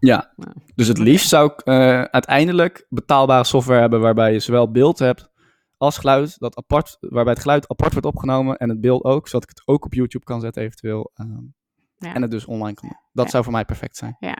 [0.00, 0.34] Ja,
[0.74, 5.30] dus het liefst zou ik uh, uiteindelijk betaalbare software hebben waarbij je zowel beeld hebt
[5.76, 9.50] als geluid, dat apart, waarbij het geluid apart wordt opgenomen en het beeld ook, zodat
[9.50, 11.10] ik het ook op YouTube kan zetten eventueel.
[11.20, 11.54] Um,
[12.00, 12.14] ja.
[12.14, 12.98] En het dus online kan doen.
[13.12, 13.30] Dat ja.
[13.30, 14.16] zou voor mij perfect zijn.
[14.18, 14.38] Ja.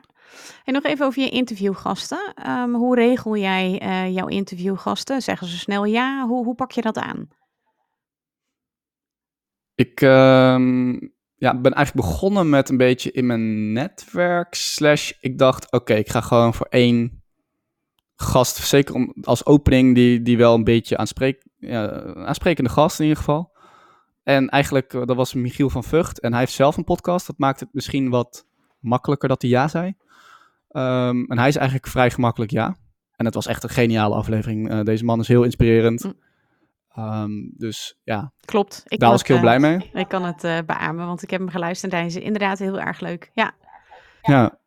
[0.63, 2.33] En nog even over je interviewgasten.
[2.47, 5.21] Um, hoe regel jij uh, jouw interviewgasten?
[5.21, 6.27] Zeggen ze snel ja?
[6.27, 7.27] Hoe, hoe pak je dat aan?
[9.75, 14.53] Ik, um, ja, ben eigenlijk begonnen met een beetje in mijn netwerk.
[14.53, 17.23] Slash, ik dacht, oké, okay, ik ga gewoon voor één
[18.15, 23.05] gast, zeker om, als opening, die, die wel een beetje aanspreek, ja, aansprekende gast in
[23.05, 23.51] ieder geval.
[24.23, 26.19] En eigenlijk, dat was Michiel van Vught.
[26.19, 27.27] En hij heeft zelf een podcast.
[27.27, 28.45] Dat maakt het misschien wat
[28.79, 29.87] makkelijker dat hij ja zei.
[29.87, 32.75] Um, en hij is eigenlijk vrij gemakkelijk ja.
[33.15, 34.71] En het was echt een geniale aflevering.
[34.71, 36.03] Uh, deze man is heel inspirerend.
[36.03, 36.13] Mm.
[36.97, 38.83] Um, dus ja, klopt.
[38.87, 39.89] Ik daar was ik heel blij mee.
[39.93, 42.79] Ik kan het uh, beamen, want ik heb hem geluisterd en hij is inderdaad heel
[42.79, 43.31] erg leuk.
[43.33, 43.53] Ja.
[44.21, 44.59] Ja,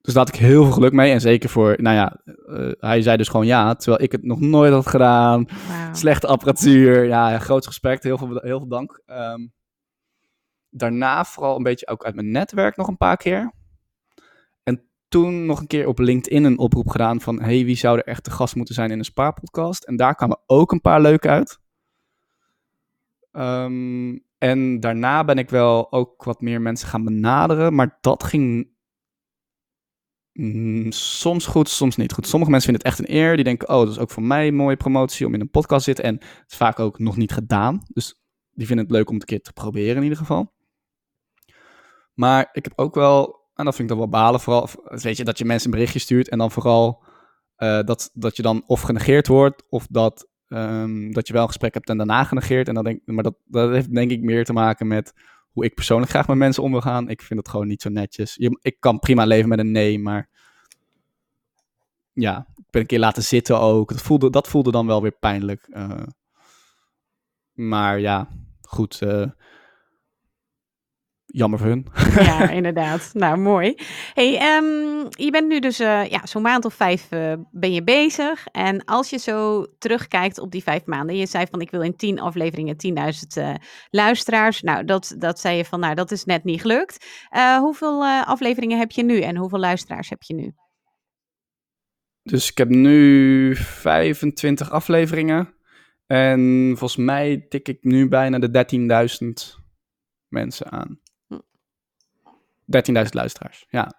[0.00, 1.12] dus daar had ik heel veel geluk mee.
[1.12, 4.40] En zeker voor, nou ja, uh, hij zei dus gewoon ja, terwijl ik het nog
[4.40, 5.44] nooit had gedaan.
[5.44, 5.94] Wow.
[5.94, 7.04] Slechte apparatuur.
[7.04, 8.02] Ja, groot respect.
[8.02, 9.02] Heel veel, heel veel dank.
[9.06, 9.52] Um,
[10.70, 13.52] daarna vooral een beetje ook uit mijn netwerk nog een paar keer.
[14.62, 17.40] En toen nog een keer op LinkedIn een oproep gedaan van...
[17.42, 19.84] hey, wie zou er echt de gast moeten zijn in een spaarpodcast?
[19.84, 21.58] En daar kwamen ook een paar leuke uit.
[23.32, 28.68] Um, en daarna ben ik wel ook wat meer mensen gaan benaderen, maar dat ging
[30.40, 32.26] mm, soms goed, soms niet goed.
[32.26, 33.34] Sommige mensen vinden het echt een eer.
[33.34, 35.84] Die denken, oh, dat is ook voor mij een mooie promotie om in een podcast
[35.84, 36.04] te zitten.
[36.04, 37.82] En het is vaak ook nog niet gedaan.
[37.88, 40.52] Dus die vinden het leuk om het een keer te proberen in ieder geval.
[42.14, 45.24] Maar ik heb ook wel, en dat vind ik dan wel balen, vooral, weet je,
[45.24, 47.02] dat je mensen een berichtje stuurt en dan vooral
[47.58, 51.48] uh, dat, dat je dan of genegeerd wordt, of dat Um, dat je wel een
[51.48, 52.68] gesprek hebt en daarna genegeerd.
[52.68, 55.14] En dan denk, maar dat, dat heeft denk ik meer te maken met
[55.52, 57.08] hoe ik persoonlijk graag met mensen om wil gaan.
[57.08, 58.34] Ik vind het gewoon niet zo netjes.
[58.34, 60.28] Je, ik kan prima leven met een nee, maar
[62.12, 63.88] ja, ik ben een keer laten zitten ook.
[63.90, 65.68] Dat voelde, dat voelde dan wel weer pijnlijk.
[65.68, 66.02] Uh,
[67.52, 68.28] maar ja,
[68.62, 69.00] goed.
[69.02, 69.30] Uh,
[71.32, 71.86] jammer voor hun.
[72.14, 73.10] Ja, inderdaad.
[73.12, 73.74] Nou, mooi.
[74.14, 77.84] Hey, um, je bent nu dus uh, ja, zo'n maand of vijf uh, ben je
[77.84, 78.46] bezig.
[78.46, 81.16] En als je zo terugkijkt op die vijf maanden.
[81.16, 82.92] Je zei van ik wil in tien afleveringen 10.000
[83.38, 83.54] uh,
[83.90, 84.62] luisteraars.
[84.62, 87.06] Nou, dat, dat zei je van nou, dat is net niet gelukt.
[87.58, 90.52] hoeveel afleveringen heb je nu en hoeveel luisteraars heb je nu?
[92.22, 95.54] Dus ik heb nu 25 afleveringen.
[96.06, 98.66] En volgens mij tik ik nu bijna de
[99.54, 99.60] 13.000
[100.28, 101.00] mensen aan.
[102.76, 103.92] 13.000 luisteraars, ja.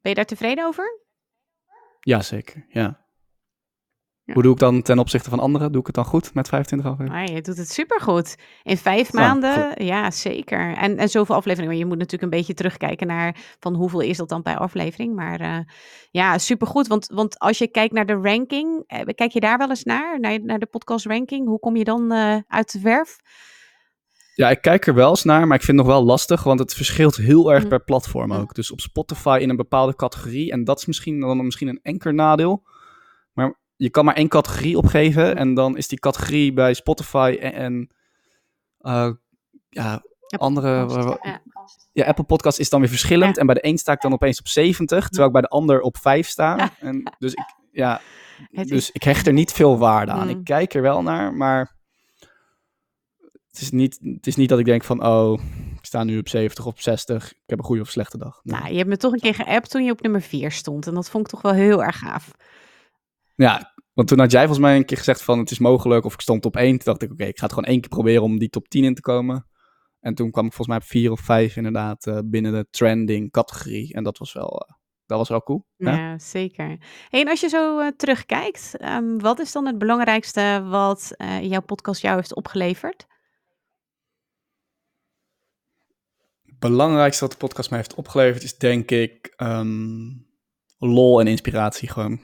[0.00, 1.00] Ben je daar tevreden over?
[2.00, 3.00] Jazeker, ja.
[4.24, 4.32] ja.
[4.32, 5.72] Hoe doe ik dan ten opzichte van anderen?
[5.72, 7.26] Doe ik het dan goed met 25 afleveringen?
[7.26, 8.36] Nee, je doet het supergoed.
[8.62, 10.76] In vijf nou, maanden, ja, zeker.
[10.76, 11.76] En, en zoveel afleveringen.
[11.76, 15.14] Je moet natuurlijk een beetje terugkijken naar van hoeveel is dat dan per aflevering.
[15.14, 15.58] Maar uh,
[16.10, 16.86] ja, supergoed.
[16.86, 20.20] Want, want als je kijkt naar de ranking, eh, kijk je daar wel eens naar?
[20.20, 21.46] Naar, naar de podcast ranking?
[21.46, 23.18] Hoe kom je dan uh, uit de verf?
[24.40, 26.58] Ja, ik kijk er wel eens naar, maar ik vind het nog wel lastig, want
[26.58, 27.68] het verschilt heel erg Mhm.
[27.68, 28.54] per platform ook.
[28.54, 32.14] Dus op Spotify in een bepaalde categorie, en dat is misschien dan misschien een enker
[32.14, 32.62] nadeel.
[33.32, 37.52] Maar je kan maar één categorie opgeven, en dan is die categorie bij Spotify en,
[37.52, 37.90] en
[38.78, 39.10] eh,
[39.68, 40.86] ja, andere...
[40.86, 41.40] Podcast, Ja.
[41.92, 43.38] Ja, Apple Podcast is dan weer verschillend.
[43.38, 45.80] En bij de een sta ik dan opeens op 70, terwijl ik bij de ander
[45.80, 46.70] op 5 sta.
[46.80, 48.00] En dus ik, ja,
[48.74, 50.28] dus ik hecht er niet veel waarde aan.
[50.28, 50.38] Mm.
[50.38, 51.78] Ik kijk er wel naar, maar
[53.50, 55.40] het is, niet, het is niet dat ik denk van, oh,
[55.78, 57.30] ik sta nu op 70 of 60.
[57.32, 58.40] Ik heb een goede of slechte dag.
[58.42, 58.60] Nee.
[58.60, 60.86] Nou, je hebt me toch een keer geappt toen je op nummer 4 stond.
[60.86, 62.30] En dat vond ik toch wel heel erg gaaf.
[63.34, 66.04] Ja, want toen had jij volgens mij een keer gezegd van, het is mogelijk.
[66.04, 66.68] Of ik stond op 1.
[66.70, 68.84] Toen dacht ik, oké, ik ga het gewoon één keer proberen om die top 10
[68.84, 69.46] in te komen.
[70.00, 73.30] En toen kwam ik volgens mij op 4 of 5 inderdaad eh, binnen de trending
[73.30, 73.94] categorie.
[73.94, 74.74] En dat was wel, eh,
[75.06, 75.66] dat was wel cool.
[75.76, 76.18] Ja, Ja.
[76.18, 76.66] zeker.
[77.08, 81.62] Hey, en als je zo eh, terugkijkt, ehm, wat is dan het belangrijkste wat jouw
[81.62, 83.06] podcast jou heeft opgeleverd?
[86.42, 90.08] Het belangrijkste wat de podcast mij heeft opgeleverd is denk ik ehm,
[90.78, 92.20] lol en inspiratie gewoon.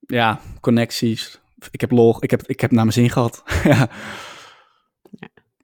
[0.00, 1.40] Ja, connecties.
[1.70, 3.42] Ik heb lol, ik heb, ik heb naar mijn zin gehad.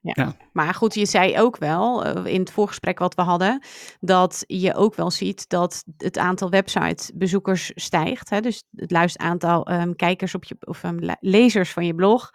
[0.01, 0.37] ja.
[0.53, 3.63] Maar goed, je zei ook wel eh, in het voorgesprek wat we hadden,
[4.01, 8.31] dat je ook wel ziet dat het aantal websitebezoekers stijgt.
[8.31, 8.41] Hè?
[8.41, 12.31] Dus het luisteraantal ehm, kijkers op je, of ehm, le- lezers van je blog,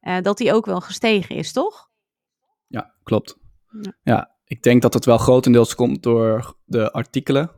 [0.00, 1.88] eh, dat die ook wel gestegen is, toch?
[2.66, 3.36] Ja, klopt.
[3.80, 3.92] Ja.
[4.02, 4.36] Ja.
[4.48, 7.50] Ik denk dat het wel grotendeels komt door de artikelen.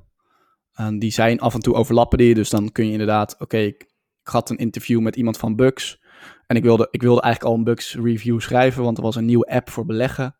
[0.72, 3.82] En die zijn af en toe overlappen die, dus dan kun je inderdaad, oké, ik,
[4.22, 6.00] ik had een interview met iemand van Bugs.
[6.46, 9.24] En ik wilde, ik wilde eigenlijk al een Bugs review schrijven, want er was een
[9.24, 10.36] nieuwe app voor beleggen.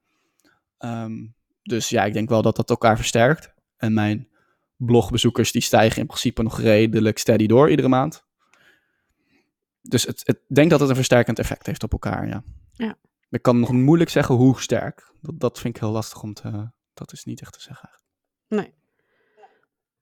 [0.79, 1.27] Ehm,
[1.63, 3.55] dus ja, ik denk wel dat dat elkaar versterkt.
[3.77, 4.29] En mijn
[4.77, 8.25] blogbezoekers die stijgen in principe nog redelijk steady door iedere maand.
[9.81, 12.43] Dus ik denk dat het een versterkend effect heeft op elkaar, ja.
[12.73, 12.97] Ja.
[13.31, 15.13] Ik kan nog moeilijk zeggen hoe sterk.
[15.21, 16.71] Dat, dat vind ik heel lastig om te...
[16.95, 17.91] Dat is niet echt te zeggen.
[18.49, 18.75] Nee.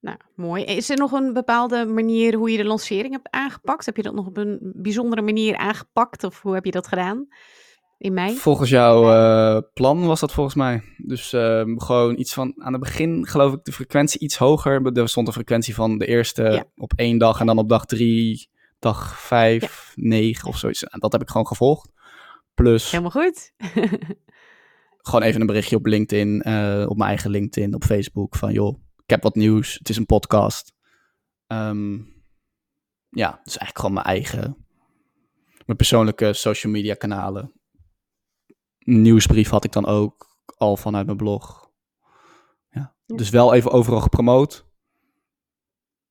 [0.00, 0.64] Nou, mooi.
[0.64, 3.86] Is er nog een bepaalde manier hoe je de lancering hebt aangepakt?
[3.86, 6.24] Heb je dat nog op een bijzondere manier aangepakt?
[6.24, 7.26] Of hoe heb je dat gedaan?
[7.98, 8.36] In mei?
[8.36, 10.82] Volgens jouw eh, plan was dat volgens mij.
[10.96, 12.54] Dus ehm, gewoon iets van...
[12.56, 14.96] Aan het begin geloof ik de frequentie iets hoger.
[14.96, 16.64] Er stond een frequentie van de eerste Ja.
[16.76, 17.40] op één dag.
[17.40, 20.84] En dan op dag drie, dag vijf, negen of zoiets.
[20.84, 21.90] En dat heb ik gewoon gevolgd.
[22.58, 23.52] Plus Helemaal goed.
[25.08, 28.36] gewoon even een berichtje op LinkedIn, eh, op mijn eigen LinkedIn, op Facebook.
[28.36, 29.74] Van joh, ik heb wat nieuws.
[29.74, 30.74] Het is een podcast.
[31.46, 31.94] Ehm,
[33.08, 34.66] ja, dus eigenlijk gewoon mijn eigen,
[35.66, 37.52] mijn persoonlijke social media kanalen.
[38.78, 41.70] Nieuwsbrief had ik dan ook al vanuit mijn blog.
[42.70, 42.94] Ja.
[43.06, 43.16] Ja.
[43.16, 44.66] Dus wel even overal gepromoot.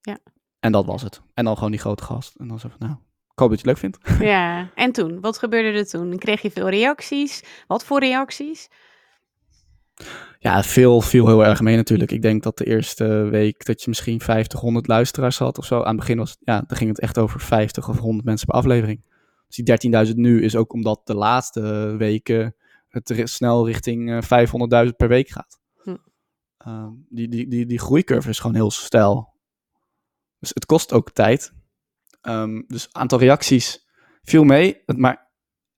[0.02, 0.20] Ja.
[0.60, 1.22] En dat was het.
[1.34, 2.36] En dan gewoon die grote gast.
[2.36, 2.98] En dan zo van, nou,
[3.38, 4.22] ik hoop dat je het leuk vindt.
[4.34, 5.22] ja, en toen?
[5.22, 6.18] Wat gebeurde er toen?
[6.18, 7.44] Kreeg je veel reacties?
[7.68, 8.70] Wat voor reacties?
[10.40, 12.12] Ja, veel viel heel erg mee natuurlijk.
[12.12, 15.80] Ik denk dat de eerste week dat je misschien 50, 100 luisteraars had of zo.
[15.80, 18.56] Aan het begin was ja, dan ging het echt over 50 of 100 mensen per
[18.56, 19.02] aflevering.
[19.48, 22.56] Dus die 13.000 nu is ook omdat de laatste weken
[22.88, 25.60] het snel richting eh, 500.000 per week gaat.
[25.84, 25.96] Hm.
[26.58, 29.34] Ehm, die, die, die, die groeicurve is gewoon heel steil.
[30.40, 31.56] Dus het kost ook tijd.
[32.28, 33.88] Ehm, dus aantal reacties
[34.24, 34.82] viel mee.
[34.86, 35.32] Maar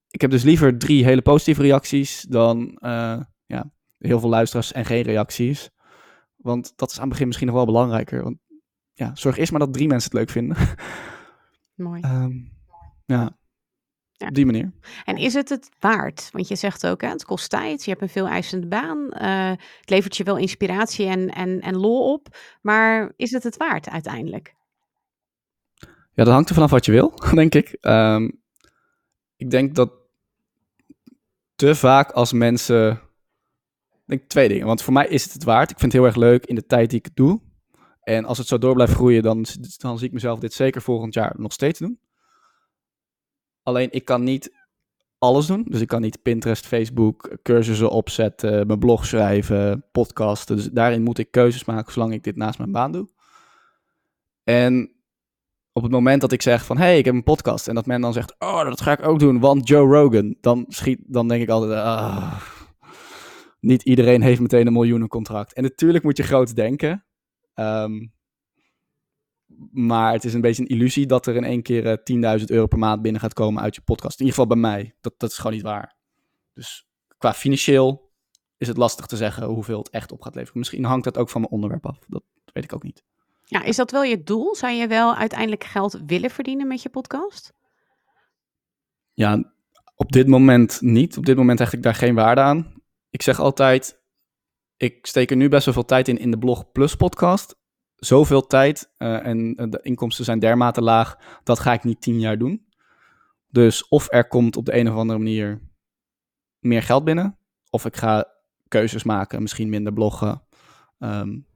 [0.09, 4.85] ik heb dus liever drie hele positieve reacties dan eh, ja, heel veel luisteraars en
[4.85, 5.69] geen reacties.
[6.35, 8.23] Want dat is aan het begin misschien nog wel belangrijker.
[8.23, 8.37] Want
[8.93, 10.57] ja, zorg eerst maar dat drie mensen het leuk vinden.
[11.75, 12.01] Mooi.
[12.01, 12.31] Ehm,
[13.05, 13.37] ja,
[14.11, 14.27] Ja.
[14.27, 14.71] op die manier.
[15.05, 16.29] En is het het waard?
[16.31, 19.09] Want je zegt ook, hè, het kost tijd, je hebt een veel eisende baan.
[19.11, 22.37] eh, het levert je wel inspiratie en, en, en lol op.
[22.61, 24.57] Maar is het het waard uiteindelijk?
[26.19, 27.77] Ja, dat hangt er vanaf wat je wil, denk ik.
[27.81, 28.29] Ehm,
[29.35, 29.91] ik denk dat
[31.55, 33.01] te vaak als mensen...
[34.05, 34.65] Denk twee dingen.
[34.65, 35.71] Want voor mij is het het waard.
[35.71, 37.41] Ik vind het heel erg leuk in de tijd die ik het doe.
[38.01, 39.45] En als het zo door blijft groeien, dan,
[39.77, 41.99] dan zie ik mezelf dit zeker volgend jaar nog steeds doen.
[43.63, 44.51] Alleen ik kan niet
[45.17, 45.65] alles doen.
[45.69, 50.55] Dus ik kan niet Pinterest, Facebook, cursussen opzetten, mijn blog schrijven, podcasten.
[50.55, 53.09] Dus daarin moet ik keuzes maken zolang ik dit naast mijn baan doe.
[54.43, 54.98] En
[55.79, 57.67] op het moment dat ik zeg van, hey, ik heb een podcast.
[57.67, 60.35] En dat men dan zegt, oh, dat ga ik ook doen, want Joe Rogan.
[60.41, 62.41] Dan, schiet, dan denk ik altijd, ah,
[63.59, 65.53] niet iedereen heeft meteen een miljoenencontract.
[65.53, 67.05] En natuurlijk moet je groot denken.
[67.53, 68.07] Ehm,
[69.71, 72.67] maar het is een beetje een illusie dat er in één keer eh, 10.000 euro
[72.67, 74.19] per maand binnen gaat komen uit je podcast.
[74.19, 74.95] In ieder geval bij mij.
[75.01, 75.97] Dat, dat is gewoon niet waar.
[76.53, 76.87] Dus
[77.17, 78.11] qua financieel
[78.57, 80.59] is het lastig te zeggen hoeveel het echt op gaat leveren.
[80.59, 81.99] Misschien hangt dat ook van mijn onderwerp af.
[82.07, 83.03] Dat weet ik ook niet.
[83.49, 84.55] Ja, is dat wel je doel?
[84.55, 87.53] Zou je wel uiteindelijk geld willen verdienen met je podcast?
[89.13, 89.53] Ja,
[89.95, 91.17] op dit moment niet.
[91.17, 92.73] Op dit moment hecht ik daar geen waarde aan.
[93.09, 94.01] ik zeg altijd,
[94.77, 97.55] ik steek er nu best wel veel tijd in in de Blog Plus podcast.
[97.95, 102.37] Zoveel tijd uh, en de inkomsten zijn dermate laag, dat ga ik niet tien jaar
[102.37, 102.67] doen.
[103.47, 105.61] Dus of er komt op de een of andere manier
[106.59, 107.37] meer geld binnen,
[107.69, 108.33] of ik ga
[108.67, 110.41] keuzes maken, misschien minder bloggen.
[110.99, 111.47] Um,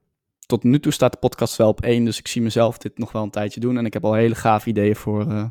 [0.46, 3.12] tot nu toe staat de podcast wel op één, dus ik zie mezelf dit nog
[3.12, 3.78] wel een tijdje doen.
[3.78, 5.46] En ik heb al hele gaaf ideeën voor, uh,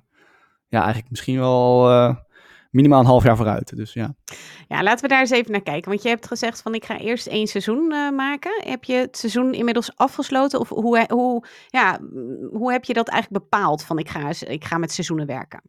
[0.69, 2.15] ja, eigenlijk misschien wel uh,
[2.71, 3.77] minimaal een half jaar vooruit.
[3.77, 4.15] Dus ja.
[4.69, 5.91] Ja, laten we daar eens even naar kijken.
[5.91, 8.63] Want je hebt gezegd van ik ga eerst één seizoen uh, maken.
[8.65, 10.61] Heb je het seizoen inmiddels afgesloten?
[10.61, 12.01] Of hoe, hoe, ja,
[12.53, 15.63] hoe heb je dat eigenlijk bepaald van ik ga, ik ga met seizoenen werken?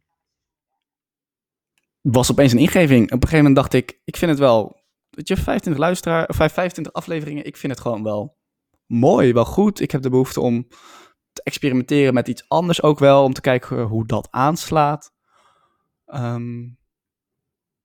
[2.00, 3.04] Was opeens een ingeving.
[3.04, 6.36] Op een gegeven moment dacht ik, ik vind het wel, weet je, 25 luisteraar, of
[6.36, 8.36] 25 afleveringen, ik vind het gewoon wel
[8.86, 9.80] mooi, wel goed.
[9.80, 10.68] Ik heb de behoefte om
[11.32, 15.12] te experimenteren met iets anders ook wel, om te kijken hoe dat aanslaat.
[16.06, 16.78] Um,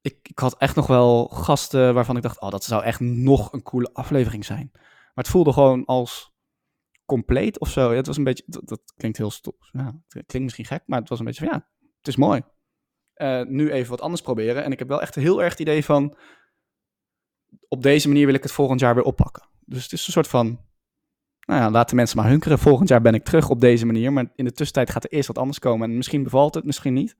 [0.01, 3.53] ik, ik had echt nog wel gasten waarvan ik dacht, oh, dat zou echt nog
[3.53, 4.69] een coole aflevering zijn.
[4.73, 6.33] Maar het voelde gewoon als
[7.05, 7.89] compleet of zo.
[7.89, 9.53] Ja, het was een beetje, dat, klinkt heel stom.
[9.71, 12.41] Ja, klinkt misschien gek, maar het was een beetje van, ja, het is mooi.
[13.15, 14.63] Uh, nu even wat anders proberen.
[14.63, 16.17] En ik heb wel echt heel erg het idee van,
[17.67, 19.49] op deze manier wil ik het volgend jaar weer oppakken.
[19.59, 20.67] Dus het is een soort van
[21.49, 22.59] nou ja, laat de mensen maar hunkeren.
[22.59, 24.13] Volgend jaar ben ik terug op deze manier.
[24.13, 25.89] Maar in de tussentijd gaat er eerst wat anders komen.
[25.89, 27.15] En misschien bevalt het, misschien niet.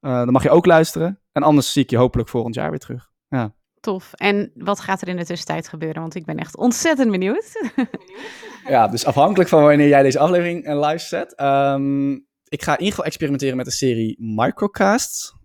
[0.00, 1.20] Uh, dan mag je ook luisteren.
[1.32, 3.10] En anders zie ik je hopelijk volgend jaar weer terug.
[3.28, 3.54] Ja.
[3.80, 4.12] Tof.
[4.12, 6.00] En wat gaat er in de tussentijd gebeuren?
[6.00, 7.72] Want ik ben echt ontzettend benieuwd.
[8.68, 11.40] ja, dus afhankelijk van wanneer jij deze aflevering uh, live zet.
[11.40, 15.36] Um, ik ga in ieder geval experimenteren met de serie Microcasts.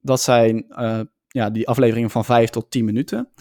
[0.00, 3.32] Dat zijn uh, ja, die afleveringen van 5 tot 10 minuten.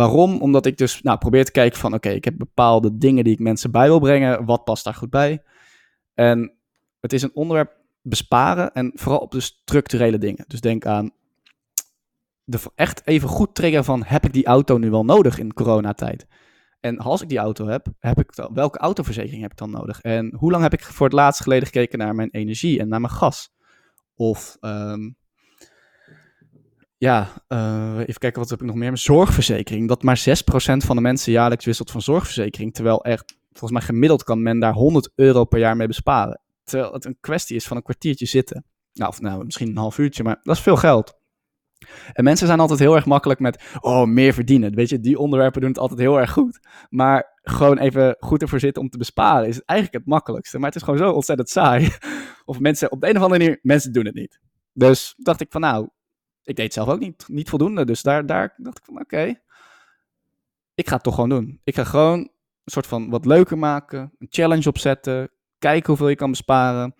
[0.00, 0.40] Waarom?
[0.40, 3.38] Omdat ik dus nou, probeer te kijken van, oké, ik heb bepaalde dingen die ik
[3.38, 4.44] mensen bij wil brengen.
[4.44, 5.42] Wat past daar goed bij?
[6.14, 6.52] En
[7.00, 10.44] het is een onderwerp besparen en vooral op de structurele dingen.
[10.48, 11.10] Dus denk aan
[12.44, 16.26] de echt even goed triggeren van, heb ik die auto nu wel nodig in coronatijd?
[16.80, 20.00] En als ik die auto heb, heb ik dan, welke autoverzekering heb ik dan nodig?
[20.00, 23.00] En hoe lang heb ik voor het laatst geleden gekeken naar mijn energie en naar
[23.00, 23.52] mijn gas?
[24.14, 25.16] Of um,
[27.00, 28.98] ja, uh, even kijken, wat heb ik nog meer?
[28.98, 29.88] Zorgverzekering.
[29.88, 30.22] Dat maar 6%
[30.76, 32.74] van de mensen jaarlijks wisselt van zorgverzekering.
[32.74, 36.40] Terwijl echt, volgens mij gemiddeld kan men daar 100 euro per jaar mee besparen.
[36.64, 38.64] Terwijl het een kwestie is van een kwartiertje zitten.
[38.92, 41.18] Nou, of nou, misschien een half uurtje, maar dat is veel geld.
[42.12, 44.74] En mensen zijn altijd heel erg makkelijk met, oh, meer verdienen.
[44.74, 46.60] Weet je, die onderwerpen doen het altijd heel erg goed.
[46.88, 50.58] Maar gewoon even goed ervoor zitten om te besparen is eigenlijk het makkelijkste.
[50.58, 51.88] Maar het is gewoon zo ontzettend saai.
[52.44, 54.40] Of mensen, op de een of andere manier, mensen doen het niet.
[54.72, 55.88] Dus dacht ik van, nou,
[56.42, 57.84] ik deed zelf ook niet, niet voldoende.
[57.84, 59.40] Dus daar, daar dacht ik van, oké,
[60.74, 61.60] ik ga het toch gewoon doen.
[61.64, 66.14] Ik ga gewoon een soort van wat leuker maken, een challenge opzetten, kijken hoeveel je
[66.14, 66.94] kan besparen.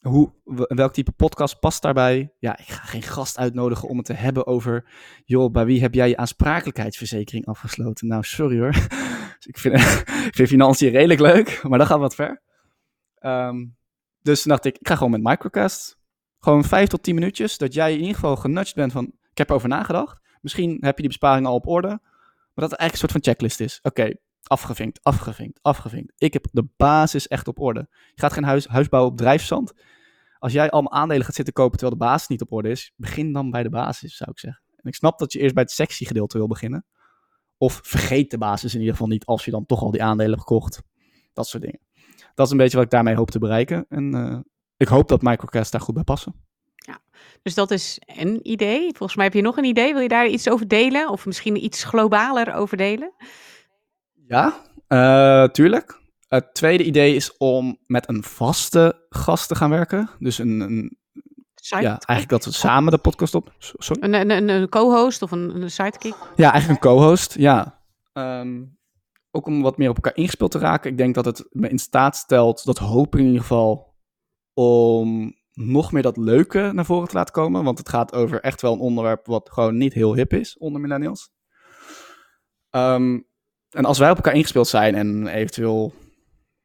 [0.00, 0.32] Hoe,
[0.68, 2.34] welk type podcast past daarbij?
[2.38, 4.90] Ja, ik ga geen gast uitnodigen om het te hebben over,
[5.24, 8.06] joh, bij wie heb jij je aansprakelijkheidsverzekering afgesloten?
[8.06, 8.74] Nou, sorry hoor.
[9.52, 9.74] ik, vind,
[10.28, 12.42] ik vind financiën redelijk leuk, maar dat gaat wat ver.
[13.20, 13.76] Um,
[14.20, 15.98] dus dacht ik, ik ga gewoon met Microcast
[16.44, 19.48] gewoon vijf tot tien minuutjes, dat jij in ieder geval genudged bent van, ik heb
[19.48, 20.20] erover nagedacht.
[20.40, 21.88] Misschien heb je die besparing al op orde.
[21.88, 23.78] Maar dat het eigenlijk een soort van checklist is.
[23.82, 26.12] Oké, afgevinkt, afgevinkt, afgevinkt.
[26.16, 27.88] Ik heb de basis echt op orde.
[27.90, 29.72] Je gaat geen huis, huis bouwen op drijfzand.
[30.38, 33.32] Als jij allemaal aandelen gaat zitten kopen terwijl de basis niet op orde is, begin
[33.32, 34.62] dan bij de basis, zou ik zeggen.
[34.76, 36.86] En ik snap dat je eerst bij het sexy gedeelte wil beginnen.
[37.56, 40.32] Of vergeet de basis in ieder geval niet als je dan toch al die aandelen
[40.32, 40.82] hebt gekocht.
[41.32, 41.80] Dat soort dingen.
[42.34, 43.86] Dat is een beetje wat ik daarmee hoop te bereiken.
[43.88, 44.38] En uh,
[44.76, 46.34] ik hoop dat Microcast daar goed bij passen.
[46.74, 46.98] Ja,
[47.42, 48.80] dus dat is een idee.
[48.80, 49.92] Volgens mij heb je nog een idee.
[49.92, 51.08] Wil je daar iets over delen?
[51.08, 53.12] Of misschien iets globaler over delen?
[54.26, 56.02] Ja, uh, tuurlijk.
[56.28, 60.10] Het tweede idee is om met een vaste gast te gaan werken.
[60.18, 60.98] Dus een, een
[61.54, 63.54] ja, eigenlijk dat we samen de podcast op.
[63.58, 64.02] Sorry?
[64.02, 66.16] Een, een, een co-host of een, een sidekick?
[66.36, 67.82] Ja, eigenlijk een co-host, ja.
[68.12, 68.78] Um,
[69.30, 70.90] ook om wat meer op elkaar ingespeeld te raken.
[70.90, 73.93] Ik denk dat het me in staat stelt, dat hoop ik in ieder geval,
[74.54, 77.64] om nog meer dat leuke naar voren te laten komen.
[77.64, 80.80] Want het gaat over echt wel een onderwerp wat gewoon niet heel hip is onder
[80.80, 81.32] millennials.
[82.70, 83.26] Um,
[83.70, 85.92] en als wij op elkaar ingespeeld zijn en eventueel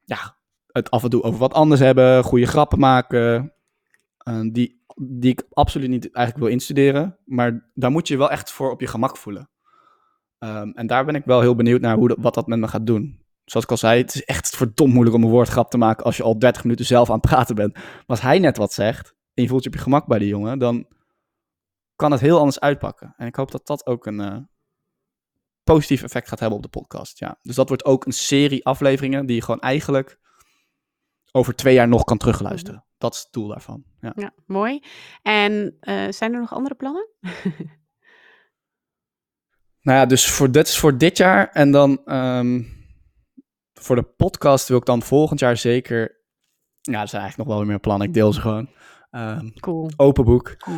[0.06, 3.54] ja, het af en toe over wat anders hebben, goede grappen maken,
[4.28, 7.18] uh, die, die ik absoluut niet eigenlijk wil instuderen.
[7.26, 9.50] Maar daar moet je wel echt voor op je gemak voelen.
[10.40, 12.86] Um, en daar ben ik wel heel benieuwd naar hoe wat dat met me gaat
[12.86, 16.06] doen zoals ik al zei, het is echt verdomd moeilijk om een woordgrap te maken
[16.06, 17.74] als je al 30 minuten zelf aan het praten bent.
[17.74, 20.28] Maar als hij net wat zegt en je voelt je op je gemak bij die
[20.28, 20.88] jongen, dan
[21.96, 23.14] kan het heel anders uitpakken.
[23.18, 24.38] En ik hoop dat dat ook een uh,
[25.64, 27.20] positief effect gaat hebben op de podcast.
[27.20, 27.40] Ja.
[27.42, 30.20] Dus dat wordt ook een serie afleveringen die je gewoon eigenlijk
[31.32, 32.80] over twee jaar nog kan terugluisteren.
[32.80, 32.88] Mhm.
[32.98, 33.84] Dat is het doel daarvan.
[34.00, 34.84] Ja, ja mooi.
[35.22, 37.08] En uh, zijn er nog andere plannen?
[39.82, 41.50] Nou ja, dus voor, dit is voor dit jaar.
[41.50, 42.62] En dan ehm,
[43.80, 46.18] voor de podcast wil ik dan volgend jaar zeker...
[46.82, 48.08] Ja, dat zijn eigenlijk nog wel weer meer plannen.
[48.08, 48.70] Ik deel ze gewoon.
[49.10, 49.90] Ehm, Cool.
[49.98, 50.56] open boek.
[50.58, 50.78] cool.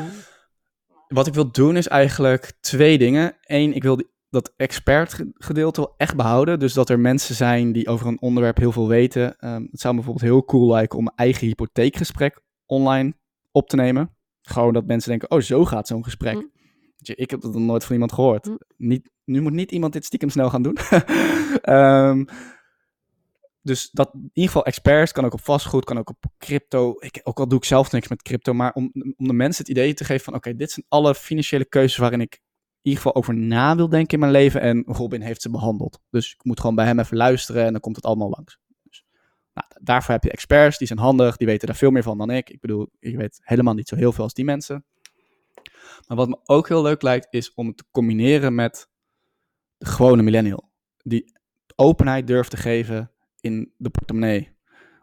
[1.08, 3.36] Wat ik wil doen is eigenlijk twee dingen.
[3.42, 6.60] Eén, ik wil die- dat expert gedeelte wel echt behouden.
[6.60, 9.38] Dus dat er mensen zijn die over een onderwerp heel veel weten.
[9.38, 13.14] Ehm, het zou me bijvoorbeeld heel cool lijken om mijn eigen hypotheekgesprek online
[13.52, 14.16] op te nemen.
[14.42, 16.36] Gewoon dat mensen denken, oh zo gaat zo'n gesprek.
[16.36, 16.52] Mm.
[16.98, 18.46] Je, Ik heb dat nog nooit van iemand gehoord.
[18.46, 18.60] Mm.
[18.78, 20.78] Niet, nu moet niet iemand dit stiekem snel gaan doen.
[21.62, 22.26] Ehm,
[23.62, 26.96] dus dat in ieder geval experts, kan ook op vastgoed, kan ook op crypto.
[27.00, 29.72] Ik, ook al doe ik zelf niks met crypto, maar om, om de mensen het
[29.72, 32.34] idee te geven van oké, dit zijn alle financiële keuzes waarin ik
[32.82, 34.62] in ieder geval over na wil denken in mijn leven.
[34.62, 36.00] En Robin heeft ze behandeld.
[36.10, 38.58] Dus ik moet gewoon bij hem even luisteren en dan komt het allemaal langs.
[38.84, 39.06] Dus,
[39.54, 42.30] nou, daarvoor heb je experts, die zijn handig, die weten daar veel meer van dan
[42.30, 42.50] ik.
[42.50, 44.86] Ik bedoel, ik weet helemaal niet zo heel veel als die mensen.
[46.08, 48.90] Maar wat me ook heel leuk lijkt, is om het te combineren met
[49.78, 50.72] de gewone millennial.
[50.98, 51.40] Die
[51.76, 53.12] openheid durft te geven
[53.42, 54.56] in de portemonnee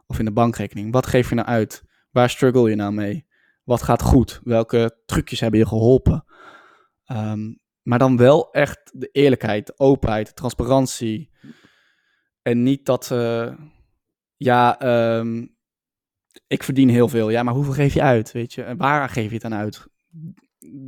[0.06, 0.92] of in de bankrekening.
[0.92, 1.84] Wat geef je nou uit?
[2.10, 3.26] Waar struggle je nou mee?
[3.64, 4.40] Wat gaat goed?
[4.44, 6.24] Welke trucjes hebben je geholpen?
[7.04, 11.30] Ehm, maar dan wel echt de eerlijkheid, de openheid, de transparantie.
[12.42, 13.52] En niet dat, eh,
[14.36, 15.46] ja, ehm,
[16.46, 17.30] ik verdien heel veel.
[17.30, 18.32] Ja, maar hoeveel geef je uit?
[18.32, 19.86] Weet je, en waar geef je het aan uit?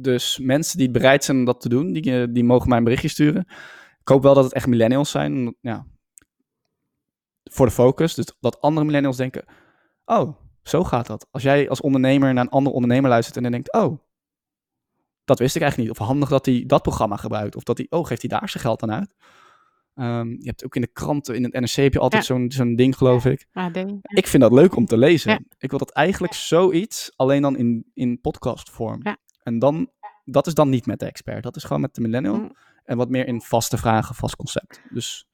[0.01, 2.85] Dus mensen die bereid zijn om dat te doen, die, eh, die mogen mij een
[2.85, 3.47] berichtje sturen.
[4.01, 5.57] Ik hoop wel dat het echt millennials zijn.
[5.61, 5.87] Ja,
[7.53, 8.15] voor de focus.
[8.15, 9.45] Dus dat andere millennials denken:
[10.05, 11.27] oh, zo gaat dat.
[11.31, 13.99] Als jij als ondernemer naar een andere ondernemer luistert en dan denkt: oh,
[15.25, 16.01] dat wist ik eigenlijk niet.
[16.01, 17.57] Of handig dat hij dat programma gebruikt.
[17.57, 19.15] Of dat hij, oh, geeft hij daar zijn geld aan uit?
[19.95, 22.35] Ehm, je hebt ook in de kranten, in het NRC heb je altijd Ja.
[22.35, 23.47] zo'n zo'n ding, geloof ik.
[23.53, 23.77] AD.
[24.03, 25.31] Ik vind dat leuk om te lezen.
[25.31, 25.41] Ja.
[25.59, 29.01] Ik wil dat eigenlijk zoiets, alleen dan in, in podcastvorm.
[29.03, 29.17] Ja.
[29.43, 29.91] En dan,
[30.25, 31.43] dat is dan niet met de expert.
[31.43, 32.37] Dat is gewoon met de millennial.
[32.37, 32.57] Mm.
[32.85, 34.81] En wat meer in vaste vragen, vast concept.
[34.91, 35.27] Dus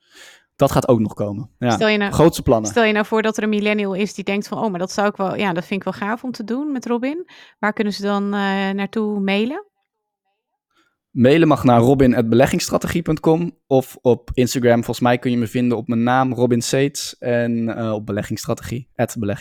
[0.56, 1.50] dat gaat ook nog komen.
[1.58, 1.70] Ja.
[1.70, 2.70] Stel, je nou, Grootste plannen.
[2.70, 4.58] stel je nou voor dat er een millennial is die denkt van...
[4.58, 5.36] oh, maar dat zou ik wel...
[5.36, 7.30] ja, dat vind ik wel gaaf om te doen met Robin.
[7.58, 9.64] Waar kunnen ze dan eh, naartoe mailen?
[11.10, 14.74] Mailen mag naar robin.beleggingsstrategie.com of op Instagram.
[14.74, 18.88] Volgens mij kun je me vinden op mijn naam Robin Seets en eh, op beleggingsstrategie.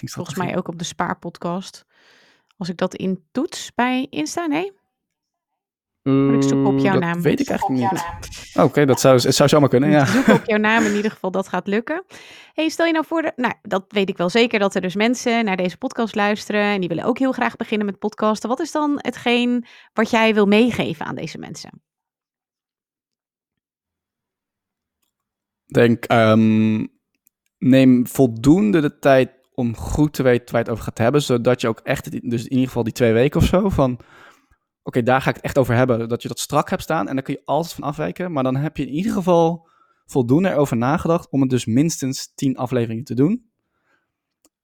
[0.06, 1.86] Volgens mij ook op de Spaarpodcast.
[2.58, 4.72] Als ik dat in toets bij Insta, nee?
[6.06, 7.22] Ik zoek op jouw dat naam.
[7.22, 8.06] weet ik eigenlijk niet.
[8.66, 10.06] Oké, dat zou, het zou zomaar kunnen, ja.
[10.06, 12.04] Zoek op jouw naam in ieder geval, dat gaat lukken.
[12.54, 14.96] hey, stel je nou voor, de, nou, dat weet ik wel zeker, dat er dus
[14.96, 18.50] mensen naar deze podcast luisteren en die willen ook heel graag beginnen met podcasten.
[18.50, 21.84] Wat is dan hetgeen wat jij wil meegeven aan deze mensen?
[25.76, 26.86] denk, ehm,
[27.58, 31.62] neem voldoende de tijd om goed te weten waar je het over gaat hebben, zodat
[31.62, 34.00] je ook echt, dus in ieder geval die twee weken of zo, van
[34.86, 37.16] oké, daar ga ik het echt over hebben, dat je dat strak hebt staan en
[37.16, 39.68] daar kun je altijd van afwijken, maar dan heb je in ieder geval
[40.06, 43.50] voldoende erover nagedacht om het dus minstens tien afleveringen te doen.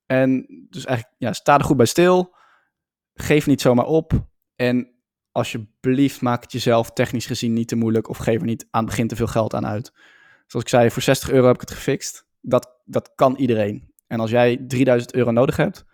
[0.06, 2.36] En dus eigenlijk, ja, sta er goed bij stil,
[3.14, 4.92] geef niet zomaar op en
[5.32, 8.90] alsjeblieft maak het jezelf technisch gezien niet te moeilijk of geef er niet aan het
[8.90, 9.94] begin te veel geld aan uit.
[10.48, 12.26] Zoals ik zei, voor 60 euro heb ik het gefixt.
[12.42, 13.94] Dat, dat kan iedereen.
[14.08, 15.86] En als jij 3000 euro nodig hebt,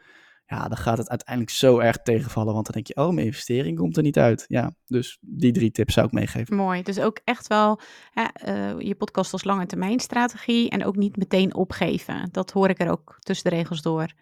[0.47, 2.53] ja, dan gaat het uiteindelijk zo erg tegenvallen.
[2.53, 4.45] Want dan denk je, oh, mijn investering komt er niet uit.
[4.47, 6.55] Ja, dus die drie tips zou ik meegeven.
[6.55, 7.79] Mooi, dus ook echt wel
[8.13, 12.29] eh, je podcast als lange termijn strategie en ook niet meteen opgeven.
[12.31, 14.13] Dat hoor ik er ook tussen de regels door.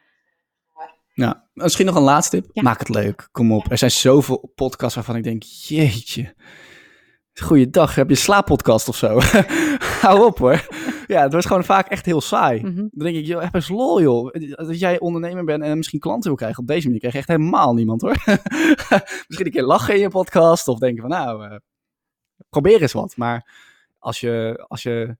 [1.14, 2.50] Ja, misschien nog een laatste tip.
[2.54, 2.62] Ja.
[2.62, 3.28] Maak het leuk.
[3.32, 3.72] Kom op.
[3.72, 6.36] Er zijn zoveel podcasts waarvan ik denk, jeetje.
[7.34, 9.20] Goeiedag, heb je een slaappodcast of zo?
[10.02, 10.68] Hou op hoor.
[11.08, 12.62] Ja, het wordt gewoon vaak echt heel saai.
[12.62, 12.76] Mhm.
[12.76, 14.34] Dan denk ik, joh, heb eens lol joh.
[14.50, 16.60] Dat jij ondernemer bent en misschien klanten wil krijgen.
[16.60, 18.16] Op deze manier krijg je echt helemaal niemand hoor.
[19.28, 21.56] misschien een keer lachen in je podcast of denken van nou, eh,
[22.50, 23.18] probeer eens wat.
[23.18, 23.54] Maar
[24.00, 25.18] als je, als je,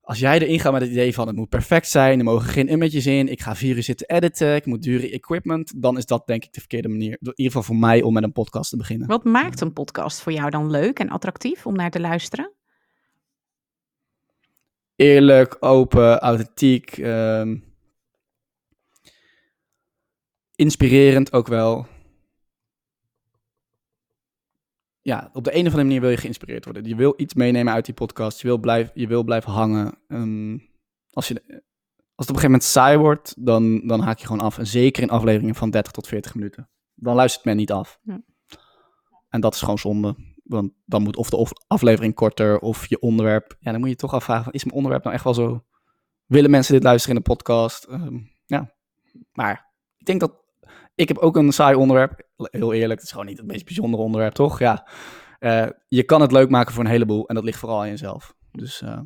[0.00, 2.70] als jij erin gaat met het idee van het moet perfect zijn, er mogen geen
[2.70, 6.26] images in, ik ga vier uur zitten editen, ik moet dure equipment, dan is dat
[6.26, 7.10] denk ik de verkeerde manier.
[7.10, 9.08] In ieder geval voor mij om met een podcast te beginnen.
[9.08, 12.52] Wat maakt een podcast voor jou dan leuk en attractief om naar te luisteren?
[14.96, 16.98] Eerlijk, open, authentiek.
[16.98, 17.56] ehm,
[20.56, 21.86] inspirerend ook wel.
[25.02, 26.84] Ja, op de een of andere manier wil je geïnspireerd worden.
[26.84, 28.40] Je wil iets meenemen uit die podcast.
[28.40, 29.98] Je wil, blijf, je wil blijven hangen.
[30.08, 30.58] Ehm,
[31.10, 31.58] als, je, als het
[32.16, 34.58] op een gegeven moment saai wordt, dan, dan haak je gewoon af.
[34.58, 36.68] En zeker in afleveringen van 30 tot 40 minuten.
[36.94, 37.98] Dan luistert men niet af.
[38.02, 38.22] Ja.
[39.28, 40.16] En dat is gewoon zonde.
[40.44, 43.56] Want dan moet of de aflevering korter of je onderwerp.
[43.60, 45.64] Ja, dan moet je toch afvragen: is mijn onderwerp nou echt wel zo?
[46.26, 47.84] Willen mensen dit luisteren in de podcast?
[47.84, 48.74] Ehm, ja.
[49.32, 50.42] Maar ik denk dat.
[50.94, 52.28] Ik heb ook een saai onderwerp.
[52.36, 54.58] Heel eerlijk, het is gewoon niet het meest bijzondere onderwerp, toch?
[54.58, 54.88] Ja.
[55.38, 58.34] eh, je kan het leuk maken voor een heleboel en dat ligt vooral aan jezelf.
[58.50, 59.00] Dus uh,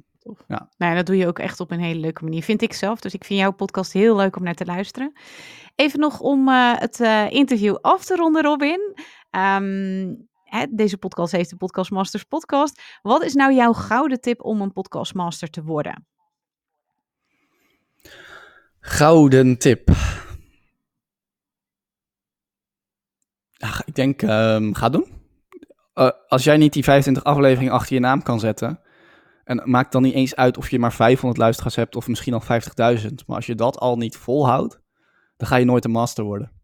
[0.47, 0.69] ja.
[0.77, 3.01] Nou, dat doe je ook echt op een hele leuke manier, vind ik zelf.
[3.01, 5.13] Dus ik vind jouw podcast heel leuk om naar te luisteren.
[5.75, 7.01] Even nog om uh, het
[7.33, 8.97] interview af te ronden, Robin.
[9.31, 10.28] Um,
[10.71, 12.83] deze podcast heeft de Podcast Masters podcast.
[13.03, 16.07] Wat is nou jouw gouden tip om een podcastmaster te worden?
[18.81, 19.91] Gouden tip.
[23.51, 25.07] Ja, ik denk, um, ga doen.
[25.95, 28.81] Uh, als jij niet die 25 afleveringen achter je naam kan zetten.
[29.45, 32.43] En maakt dan niet eens uit of je maar 500 luisteraars hebt of misschien al
[32.43, 33.15] 50.000.
[33.27, 34.81] Maar als je dat al niet volhoudt,
[35.37, 36.58] dan ga je nooit een master worden.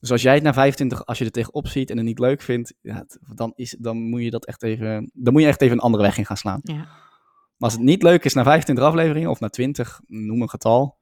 [0.00, 2.42] Dus als jij het na 25, als je er tegenop ziet en het niet leuk
[2.42, 5.76] vindt, ja, dan, is, dan moet je dat echt even, dan moet je echt even
[5.76, 6.60] een andere weg in gaan slaan.
[6.62, 6.74] Ja.
[6.74, 10.96] Maar als het niet leuk is na 25 afleveringen of na 20, noem een getal.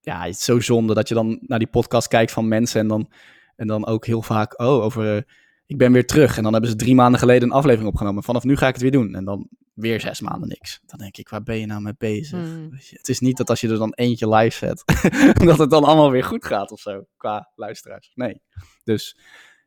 [0.00, 2.88] Ja, het is zo zonde dat je dan naar die podcast kijkt van mensen en
[2.88, 3.10] dan,
[3.56, 5.22] en dan ook heel vaak, oh, over, uh,
[5.66, 6.36] ik ben weer terug.
[6.36, 8.22] En dan hebben ze drie maanden geleden een aflevering opgenomen.
[8.22, 9.14] Vanaf nu ga ik het weer doen.
[9.14, 9.48] En dan
[9.78, 10.80] weer zes maanden niks.
[10.86, 12.40] Dan denk ik, waar ben je nou mee bezig?
[12.40, 12.68] Hmm.
[12.72, 14.82] Het is niet dat als je er dan eentje live zet,
[15.48, 18.10] dat het dan allemaal weer goed gaat of zo, qua luisteraars.
[18.14, 18.42] Nee.
[18.84, 19.18] Dus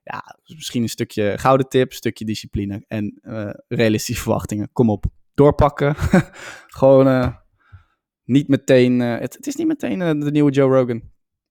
[0.04, 4.70] ja, misschien een stukje gouden tip, stukje discipline en uh, realistische verwachtingen.
[4.72, 5.96] Kom op, doorpakken.
[6.80, 7.36] Gewoon uh,
[8.24, 11.02] niet meteen, uh, het, het, is niet meteen de nieuwe Joe Rogan.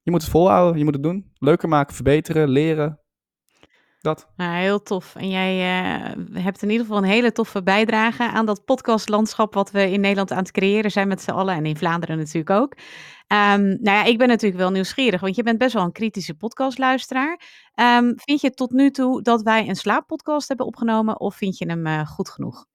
[0.02, 1.30] Je moet het volhouden, je moet het doen.
[1.34, 2.99] Leuker maken, verbeteren, leren,
[4.01, 4.28] dat.
[4.36, 5.14] Nou, heel tof.
[5.14, 9.70] En jij uh, hebt in ieder geval een hele toffe bijdrage aan dat podcastlandschap wat
[9.70, 11.55] we in Nederland aan het creëren zijn met z'n allen.
[11.55, 12.74] En in Vlaanderen natuurlijk ook.
[13.32, 16.34] Um, nou ja, ik ben natuurlijk wel nieuwsgierig, want je bent best wel een kritische
[16.34, 17.40] podcastluisteraar.
[17.74, 21.66] Um, vind je tot nu toe dat wij een slaappodcast hebben opgenomen of vind je
[21.66, 22.66] hem uh, goed genoeg?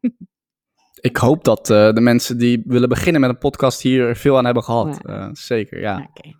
[1.00, 4.44] ik hoop dat uh, de mensen die willen beginnen met een podcast hier veel aan
[4.44, 4.98] hebben gehad.
[5.02, 5.34] Ja.
[5.34, 6.08] zeker, ja.
[6.16, 6.34] Okay.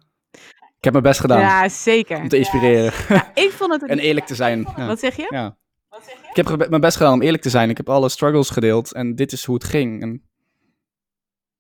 [0.79, 1.41] Ik heb mijn best gedaan.
[1.41, 2.17] Ja, zeker.
[2.17, 2.93] Om te inspireren.
[3.09, 3.91] Ja, ik vond het...
[3.91, 4.67] en eerlijk te zijn.
[4.77, 4.87] Ja.
[4.87, 5.27] Wat zeg je?
[5.31, 5.57] Ja.
[5.89, 6.41] Wat zeg je?
[6.43, 7.71] Ik heb mijn best gedaan om eerlijk te zijn.
[7.71, 10.03] Ik heb alle struggles gedeeld en dit is hoe het ging.
[10.03, 10.26] En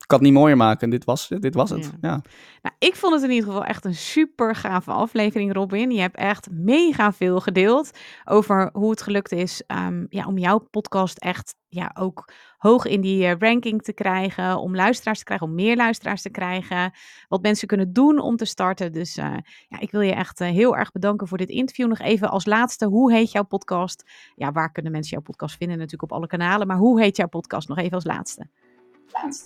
[0.06, 0.90] ik kan het niet mooier maken.
[0.90, 1.92] Dit was, dit was het.
[2.00, 2.22] Ja.
[2.62, 5.90] Nou, ik vond het in ieder geval echt een super gave aflevering, Robin.
[5.90, 7.90] Je hebt echt mega veel gedeeld
[8.24, 13.00] over hoe het gelukt is um, ja, om jouw podcast echt ja, ook hoog in
[13.00, 14.58] die uh, ranking te krijgen.
[14.58, 16.92] Om luisteraars te krijgen, om meer luisteraars te krijgen.
[17.28, 18.92] Wat mensen kunnen doen om te starten.
[18.92, 19.36] Dus uh,
[19.68, 21.88] ja, ik wil je echt uh, heel erg bedanken voor dit interview.
[21.88, 24.10] Nog even als laatste, hoe heet jouw podcast?
[24.34, 25.76] Ja, waar kunnen mensen jouw podcast vinden?
[25.76, 26.66] Natuurlijk op alle kanalen.
[26.66, 27.68] Maar hoe heet jouw podcast?
[27.68, 28.48] Nog even als laatste.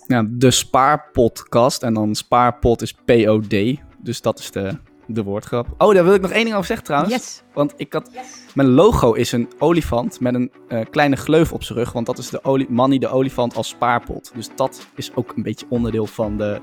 [0.07, 1.83] Ja, de Spaarpodcast.
[1.83, 3.55] En dan Spaarpot is P-O-D.
[3.97, 5.67] Dus dat is de, de woordgrap.
[5.77, 7.13] Oh, daar wil ik nog één ding over zeggen trouwens.
[7.13, 7.43] Yes.
[7.53, 8.09] Want ik had...
[8.53, 11.91] Mijn logo is een olifant met een uh, kleine gleuf op zijn rug.
[11.91, 14.31] Want dat is de oli Manny de olifant als spaarpot.
[14.35, 16.59] Dus dat is ook een beetje onderdeel van de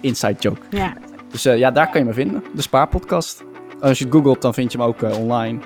[0.00, 0.60] inside joke.
[0.70, 0.96] Ja.
[1.28, 2.44] Dus uh, ja, daar kan je me vinden.
[2.54, 3.44] De Spaarpodcast.
[3.80, 5.58] Als je het googelt, dan vind je hem ook uh, online.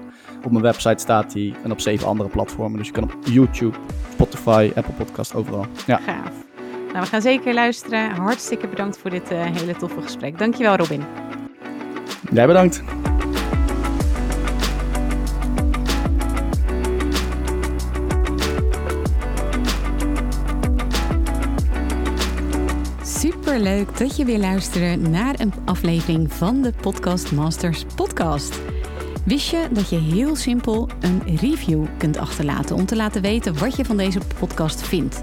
[0.45, 1.55] Op mijn website staat hij.
[1.63, 2.79] En op zeven andere platformen.
[2.79, 3.77] Dus je kan op YouTube,
[4.13, 5.67] Spotify, Apple Podcast, overal.
[5.87, 5.97] Ja.
[5.97, 6.49] Gaaf.
[6.93, 8.11] Nou, we gaan zeker luisteren.
[8.11, 10.39] Hartstikke bedankt voor dit uh, hele toffe gesprek.
[10.39, 11.05] Dankjewel, Robin.
[12.33, 12.83] Jij bedankt.
[23.03, 28.61] Superleuk dat je weer luisterde naar een aflevering van de Podcast Masters podcast.
[29.25, 33.77] Wist je dat je heel simpel een review kunt achterlaten om te laten weten wat
[33.77, 35.23] je van deze podcast vindt?